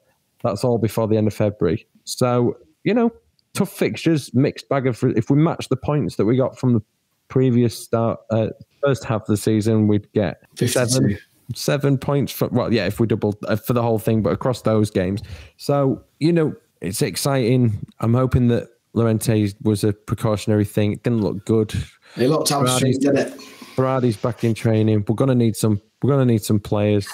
That's 0.44 0.62
all 0.62 0.78
before 0.78 1.08
the 1.08 1.16
end 1.16 1.26
of 1.26 1.34
February. 1.34 1.88
So 2.04 2.56
you 2.84 2.94
know, 2.94 3.10
tough 3.52 3.72
fixtures, 3.72 4.32
mixed 4.32 4.68
bag 4.68 4.86
of. 4.86 5.02
If 5.02 5.28
we 5.28 5.38
match 5.38 5.68
the 5.70 5.76
points 5.76 6.14
that 6.16 6.24
we 6.24 6.36
got 6.36 6.56
from 6.56 6.74
the 6.74 6.82
previous 7.26 7.76
start, 7.76 8.20
uh, 8.30 8.50
first 8.80 9.04
half 9.04 9.22
of 9.22 9.26
the 9.26 9.36
season, 9.36 9.88
we'd 9.88 10.12
get 10.12 10.40
52. 10.56 10.68
seven 10.68 11.18
seven 11.54 11.98
points 11.98 12.32
for 12.32 12.48
well, 12.48 12.72
yeah, 12.72 12.86
if 12.86 13.00
we 13.00 13.06
doubled 13.06 13.36
uh, 13.46 13.56
for 13.56 13.72
the 13.72 13.82
whole 13.82 13.98
thing, 13.98 14.22
but 14.22 14.30
across 14.30 14.62
those 14.62 14.90
games. 14.90 15.22
So 15.56 16.02
you 16.18 16.32
know, 16.32 16.54
it's 16.80 17.02
exciting. 17.02 17.86
I'm 18.00 18.14
hoping 18.14 18.48
that 18.48 18.68
Llorente 18.94 19.52
was 19.62 19.84
a 19.84 19.92
precautionary 19.92 20.64
thing. 20.64 20.92
It 20.92 21.02
didn't 21.02 21.20
look 21.20 21.44
good. 21.44 21.74
He 22.14 22.26
looked 22.26 22.48
hamstring, 22.48 22.98
did 22.98 23.16
it? 23.16 23.38
Berardi's 23.76 24.16
back 24.16 24.42
in 24.42 24.54
training. 24.54 25.04
We're 25.06 25.14
gonna 25.14 25.34
need 25.34 25.56
some. 25.56 25.80
We're 26.02 26.10
gonna 26.10 26.24
need 26.24 26.42
some 26.42 26.58
players. 26.58 27.06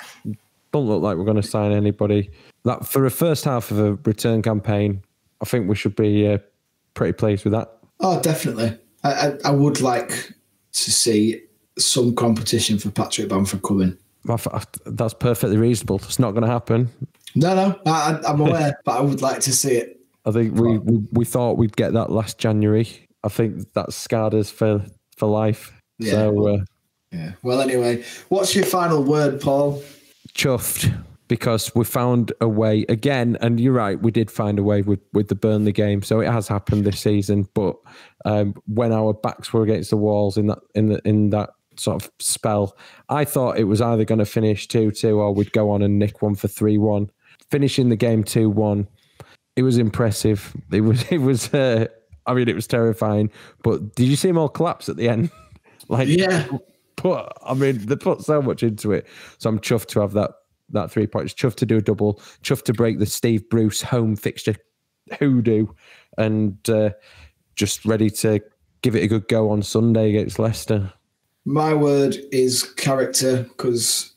Don't 0.72 0.86
look 0.86 1.02
like 1.02 1.16
we're 1.16 1.24
gonna 1.24 1.42
sign 1.42 1.72
anybody. 1.72 2.30
That 2.64 2.86
for 2.86 3.04
a 3.04 3.10
first 3.10 3.44
half 3.44 3.70
of 3.70 3.78
a 3.78 3.94
return 4.04 4.42
campaign, 4.42 5.02
I 5.40 5.44
think 5.44 5.68
we 5.68 5.74
should 5.74 5.96
be 5.96 6.28
uh, 6.28 6.38
pretty 6.94 7.12
pleased 7.12 7.44
with 7.44 7.52
that. 7.52 7.78
Oh, 8.00 8.20
definitely. 8.20 8.78
I, 9.04 9.12
I, 9.12 9.38
I 9.46 9.50
would 9.50 9.80
like 9.80 10.32
to 10.72 10.90
see 10.90 11.42
some 11.78 12.14
competition 12.14 12.78
for 12.78 12.90
Patrick 12.90 13.28
Bamford 13.28 13.62
coming. 13.62 13.98
That's 14.24 15.14
perfectly 15.14 15.56
reasonable. 15.56 15.96
It's 15.96 16.18
not 16.18 16.32
going 16.32 16.42
to 16.42 16.50
happen. 16.50 16.88
No, 17.34 17.54
no, 17.54 17.80
I, 17.86 18.20
am 18.24 18.40
aware, 18.40 18.78
but 18.84 18.98
I 18.98 19.00
would 19.00 19.22
like 19.22 19.40
to 19.40 19.52
see 19.52 19.76
it. 19.76 20.00
I 20.24 20.30
think 20.30 20.54
we, 20.54 20.78
we, 20.78 21.02
we 21.12 21.24
thought 21.24 21.58
we'd 21.58 21.76
get 21.76 21.92
that 21.94 22.10
last 22.10 22.38
January. 22.38 22.88
I 23.24 23.28
think 23.28 23.72
that 23.74 23.92
scarred 23.92 24.34
us 24.34 24.50
for 24.50 24.84
for 25.16 25.28
life. 25.28 25.72
Yeah. 25.98 26.12
So, 26.12 26.48
uh, 26.48 26.58
yeah. 27.10 27.32
Well, 27.42 27.60
anyway, 27.60 28.04
what's 28.28 28.54
your 28.54 28.64
final 28.64 29.02
word, 29.02 29.40
Paul? 29.40 29.82
Chuffed 30.34 30.92
because 31.32 31.74
we 31.74 31.82
found 31.82 32.30
a 32.42 32.48
way 32.48 32.84
again. 32.90 33.38
And 33.40 33.58
you're 33.58 33.72
right, 33.72 33.98
we 33.98 34.10
did 34.10 34.30
find 34.30 34.58
a 34.58 34.62
way 34.62 34.82
with 34.82 35.00
with 35.14 35.28
the 35.28 35.34
Burnley 35.34 35.72
game. 35.72 36.02
So 36.02 36.20
it 36.20 36.30
has 36.30 36.46
happened 36.46 36.84
this 36.84 37.00
season. 37.00 37.48
But 37.54 37.76
um, 38.26 38.54
when 38.66 38.92
our 38.92 39.14
backs 39.14 39.50
were 39.50 39.62
against 39.62 39.88
the 39.88 39.96
walls 39.96 40.36
in 40.36 40.48
that 40.48 40.58
in 40.74 40.88
the 40.90 41.00
in 41.06 41.30
that 41.30 41.50
sort 41.76 42.02
of 42.02 42.10
spell. 42.18 42.76
I 43.08 43.24
thought 43.24 43.58
it 43.58 43.64
was 43.64 43.80
either 43.80 44.04
going 44.04 44.18
to 44.18 44.26
finish 44.26 44.68
2 44.68 44.92
2 44.92 45.20
or 45.20 45.34
we'd 45.34 45.52
go 45.52 45.70
on 45.70 45.82
and 45.82 45.98
nick 45.98 46.22
one 46.22 46.34
for 46.34 46.48
3 46.48 46.78
1. 46.78 47.10
Finishing 47.50 47.88
the 47.88 47.96
game 47.96 48.24
2 48.24 48.48
1, 48.48 48.86
it 49.56 49.62
was 49.62 49.78
impressive. 49.78 50.54
It 50.70 50.82
was, 50.82 51.02
it 51.10 51.18
was, 51.18 51.52
uh, 51.54 51.86
I 52.26 52.34
mean, 52.34 52.48
it 52.48 52.54
was 52.54 52.66
terrifying. 52.66 53.30
But 53.62 53.94
did 53.94 54.08
you 54.08 54.16
see 54.16 54.28
them 54.28 54.38
all 54.38 54.48
collapse 54.48 54.88
at 54.88 54.96
the 54.96 55.08
end? 55.08 55.30
like, 55.88 56.08
yeah. 56.08 56.46
Put, 56.96 57.32
I 57.44 57.54
mean, 57.54 57.86
they 57.86 57.96
put 57.96 58.22
so 58.22 58.40
much 58.40 58.62
into 58.62 58.92
it. 58.92 59.06
So 59.38 59.50
I'm 59.50 59.58
chuffed 59.58 59.86
to 59.88 60.00
have 60.00 60.12
that 60.12 60.32
that 60.70 60.90
three 60.90 61.06
points. 61.06 61.34
Chuffed 61.34 61.56
to 61.56 61.66
do 61.66 61.78
a 61.78 61.82
double. 61.82 62.14
Chuffed 62.42 62.64
to 62.64 62.72
break 62.72 62.98
the 62.98 63.06
Steve 63.06 63.48
Bruce 63.48 63.82
home 63.82 64.16
fixture 64.16 64.56
hoodoo, 65.18 65.66
and 66.18 66.56
uh, 66.68 66.90
just 67.56 67.84
ready 67.84 68.10
to 68.10 68.40
give 68.82 68.96
it 68.96 69.02
a 69.02 69.08
good 69.08 69.28
go 69.28 69.50
on 69.50 69.62
Sunday 69.62 70.10
against 70.10 70.38
Leicester. 70.38 70.92
My 71.44 71.74
word 71.74 72.16
is 72.30 72.62
character 72.62 73.42
because 73.42 74.12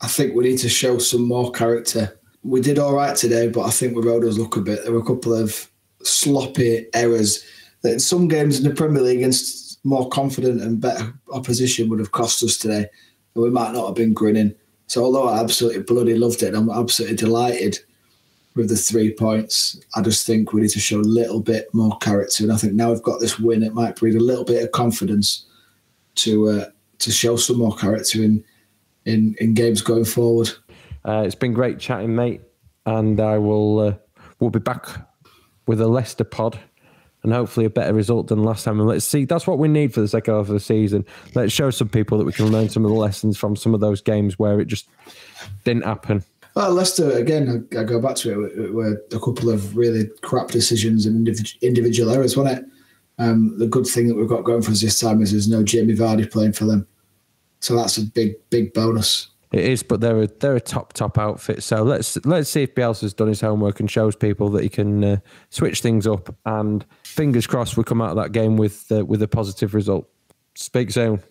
I 0.00 0.08
think 0.08 0.34
we 0.34 0.44
need 0.44 0.58
to 0.58 0.70
show 0.70 0.98
some 0.98 1.22
more 1.22 1.52
character. 1.52 2.18
We 2.42 2.60
did 2.60 2.78
all 2.78 2.94
right 2.94 3.14
today, 3.14 3.48
but 3.48 3.62
I 3.62 3.70
think 3.70 3.94
we 3.94 4.02
rode 4.02 4.24
us 4.24 4.38
luck 4.38 4.56
a 4.56 4.60
bit. 4.60 4.82
There 4.82 4.92
were 4.92 5.00
a 5.00 5.04
couple 5.04 5.34
of 5.34 5.70
sloppy 6.02 6.86
errors 6.94 7.44
that 7.82 7.92
in 7.92 8.00
some 8.00 8.26
games 8.26 8.58
in 8.58 8.64
the 8.64 8.74
Premier 8.74 9.02
League 9.02 9.18
against 9.18 9.84
more 9.84 10.08
confident 10.08 10.62
and 10.62 10.80
better 10.80 11.12
opposition 11.32 11.88
would 11.88 11.98
have 11.98 12.12
cost 12.12 12.42
us 12.42 12.56
today. 12.56 12.86
And 13.34 13.44
we 13.44 13.50
might 13.50 13.72
not 13.72 13.86
have 13.86 13.94
been 13.94 14.14
grinning. 14.14 14.54
So 14.86 15.04
although 15.04 15.28
I 15.28 15.40
absolutely 15.40 15.82
bloody 15.82 16.16
loved 16.16 16.42
it, 16.42 16.54
I'm 16.54 16.70
absolutely 16.70 17.16
delighted 17.16 17.78
with 18.54 18.68
the 18.68 18.76
three 18.76 19.12
points. 19.12 19.78
I 19.94 20.02
just 20.02 20.26
think 20.26 20.52
we 20.52 20.62
need 20.62 20.70
to 20.70 20.80
show 20.80 21.00
a 21.00 21.02
little 21.02 21.40
bit 21.40 21.72
more 21.74 21.98
character. 21.98 22.44
And 22.44 22.52
I 22.52 22.56
think 22.56 22.72
now 22.72 22.90
we've 22.90 23.02
got 23.02 23.20
this 23.20 23.38
win, 23.38 23.62
it 23.62 23.74
might 23.74 23.96
breed 23.96 24.14
a 24.14 24.20
little 24.20 24.44
bit 24.44 24.62
of 24.64 24.72
confidence 24.72 25.46
to 26.16 26.48
uh, 26.48 26.64
to 26.98 27.10
show 27.10 27.36
some 27.36 27.58
more 27.58 27.74
character 27.76 28.22
in 28.22 28.44
in 29.04 29.34
in 29.40 29.54
games 29.54 29.82
going 29.82 30.04
forward. 30.04 30.50
Uh, 31.04 31.22
it's 31.26 31.34
been 31.34 31.52
great 31.52 31.78
chatting, 31.78 32.14
mate, 32.14 32.40
and 32.86 33.20
I 33.20 33.38
will 33.38 33.78
uh, 33.80 33.94
we'll 34.38 34.50
be 34.50 34.58
back 34.58 34.86
with 35.66 35.80
a 35.80 35.88
Leicester 35.88 36.24
pod 36.24 36.58
and 37.22 37.32
hopefully 37.32 37.66
a 37.66 37.70
better 37.70 37.94
result 37.94 38.28
than 38.28 38.42
last 38.42 38.64
time. 38.64 38.80
And 38.80 38.88
let's 38.88 39.04
see, 39.04 39.24
that's 39.24 39.46
what 39.46 39.58
we 39.58 39.68
need 39.68 39.94
for 39.94 40.00
the 40.00 40.08
second 40.08 40.34
half 40.34 40.48
of 40.48 40.54
the 40.54 40.60
season. 40.60 41.06
Let's 41.34 41.52
show 41.52 41.70
some 41.70 41.88
people 41.88 42.18
that 42.18 42.24
we 42.24 42.32
can 42.32 42.46
learn 42.46 42.68
some 42.68 42.84
of 42.84 42.90
the 42.90 42.96
lessons 42.96 43.38
from 43.38 43.54
some 43.54 43.74
of 43.74 43.80
those 43.80 44.00
games 44.00 44.38
where 44.38 44.60
it 44.60 44.66
just 44.66 44.88
didn't 45.64 45.84
happen. 45.84 46.24
Well, 46.54 46.72
Leicester 46.72 47.10
again. 47.12 47.66
I, 47.72 47.84
go 47.84 48.00
back 48.00 48.16
to 48.16 48.44
it. 48.44 48.72
Were 48.72 49.00
a 49.10 49.18
couple 49.18 49.50
of 49.50 49.76
really 49.76 50.06
crap 50.20 50.48
decisions 50.48 51.06
and 51.06 51.26
individual 51.62 52.10
errors, 52.10 52.36
wasn't 52.36 52.58
it? 52.58 52.64
Um, 53.18 53.56
the 53.58 53.66
good 53.66 53.86
thing 53.86 54.08
that 54.08 54.14
we've 54.14 54.28
got 54.28 54.44
going 54.44 54.62
for 54.62 54.70
us 54.72 54.80
this 54.80 54.98
time 54.98 55.22
is 55.22 55.32
there's 55.32 55.48
no 55.48 55.62
Jamie 55.62 55.94
Vardy 55.94 56.30
playing 56.30 56.52
for 56.52 56.64
them, 56.64 56.86
so 57.60 57.76
that's 57.76 57.98
a 57.98 58.02
big, 58.02 58.34
big 58.50 58.72
bonus. 58.72 59.28
It 59.52 59.66
is, 59.66 59.82
but 59.82 60.00
they're 60.00 60.22
a, 60.22 60.26
they're 60.26 60.56
a 60.56 60.60
top 60.60 60.94
top 60.94 61.18
outfit. 61.18 61.62
So 61.62 61.82
let's 61.82 62.16
let's 62.24 62.48
see 62.48 62.62
if 62.62 62.74
Bielsa's 62.74 63.12
done 63.12 63.28
his 63.28 63.42
homework 63.42 63.80
and 63.80 63.90
shows 63.90 64.16
people 64.16 64.48
that 64.50 64.62
he 64.62 64.70
can 64.70 65.04
uh, 65.04 65.16
switch 65.50 65.82
things 65.82 66.06
up. 66.06 66.34
And 66.46 66.84
fingers 67.04 67.46
crossed, 67.46 67.76
we 67.76 67.84
come 67.84 68.00
out 68.00 68.10
of 68.10 68.16
that 68.16 68.32
game 68.32 68.56
with 68.56 68.90
uh, 68.90 69.04
with 69.04 69.20
a 69.22 69.28
positive 69.28 69.74
result. 69.74 70.08
Speak 70.54 70.90
soon. 70.90 71.22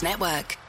Network. 0.00 0.61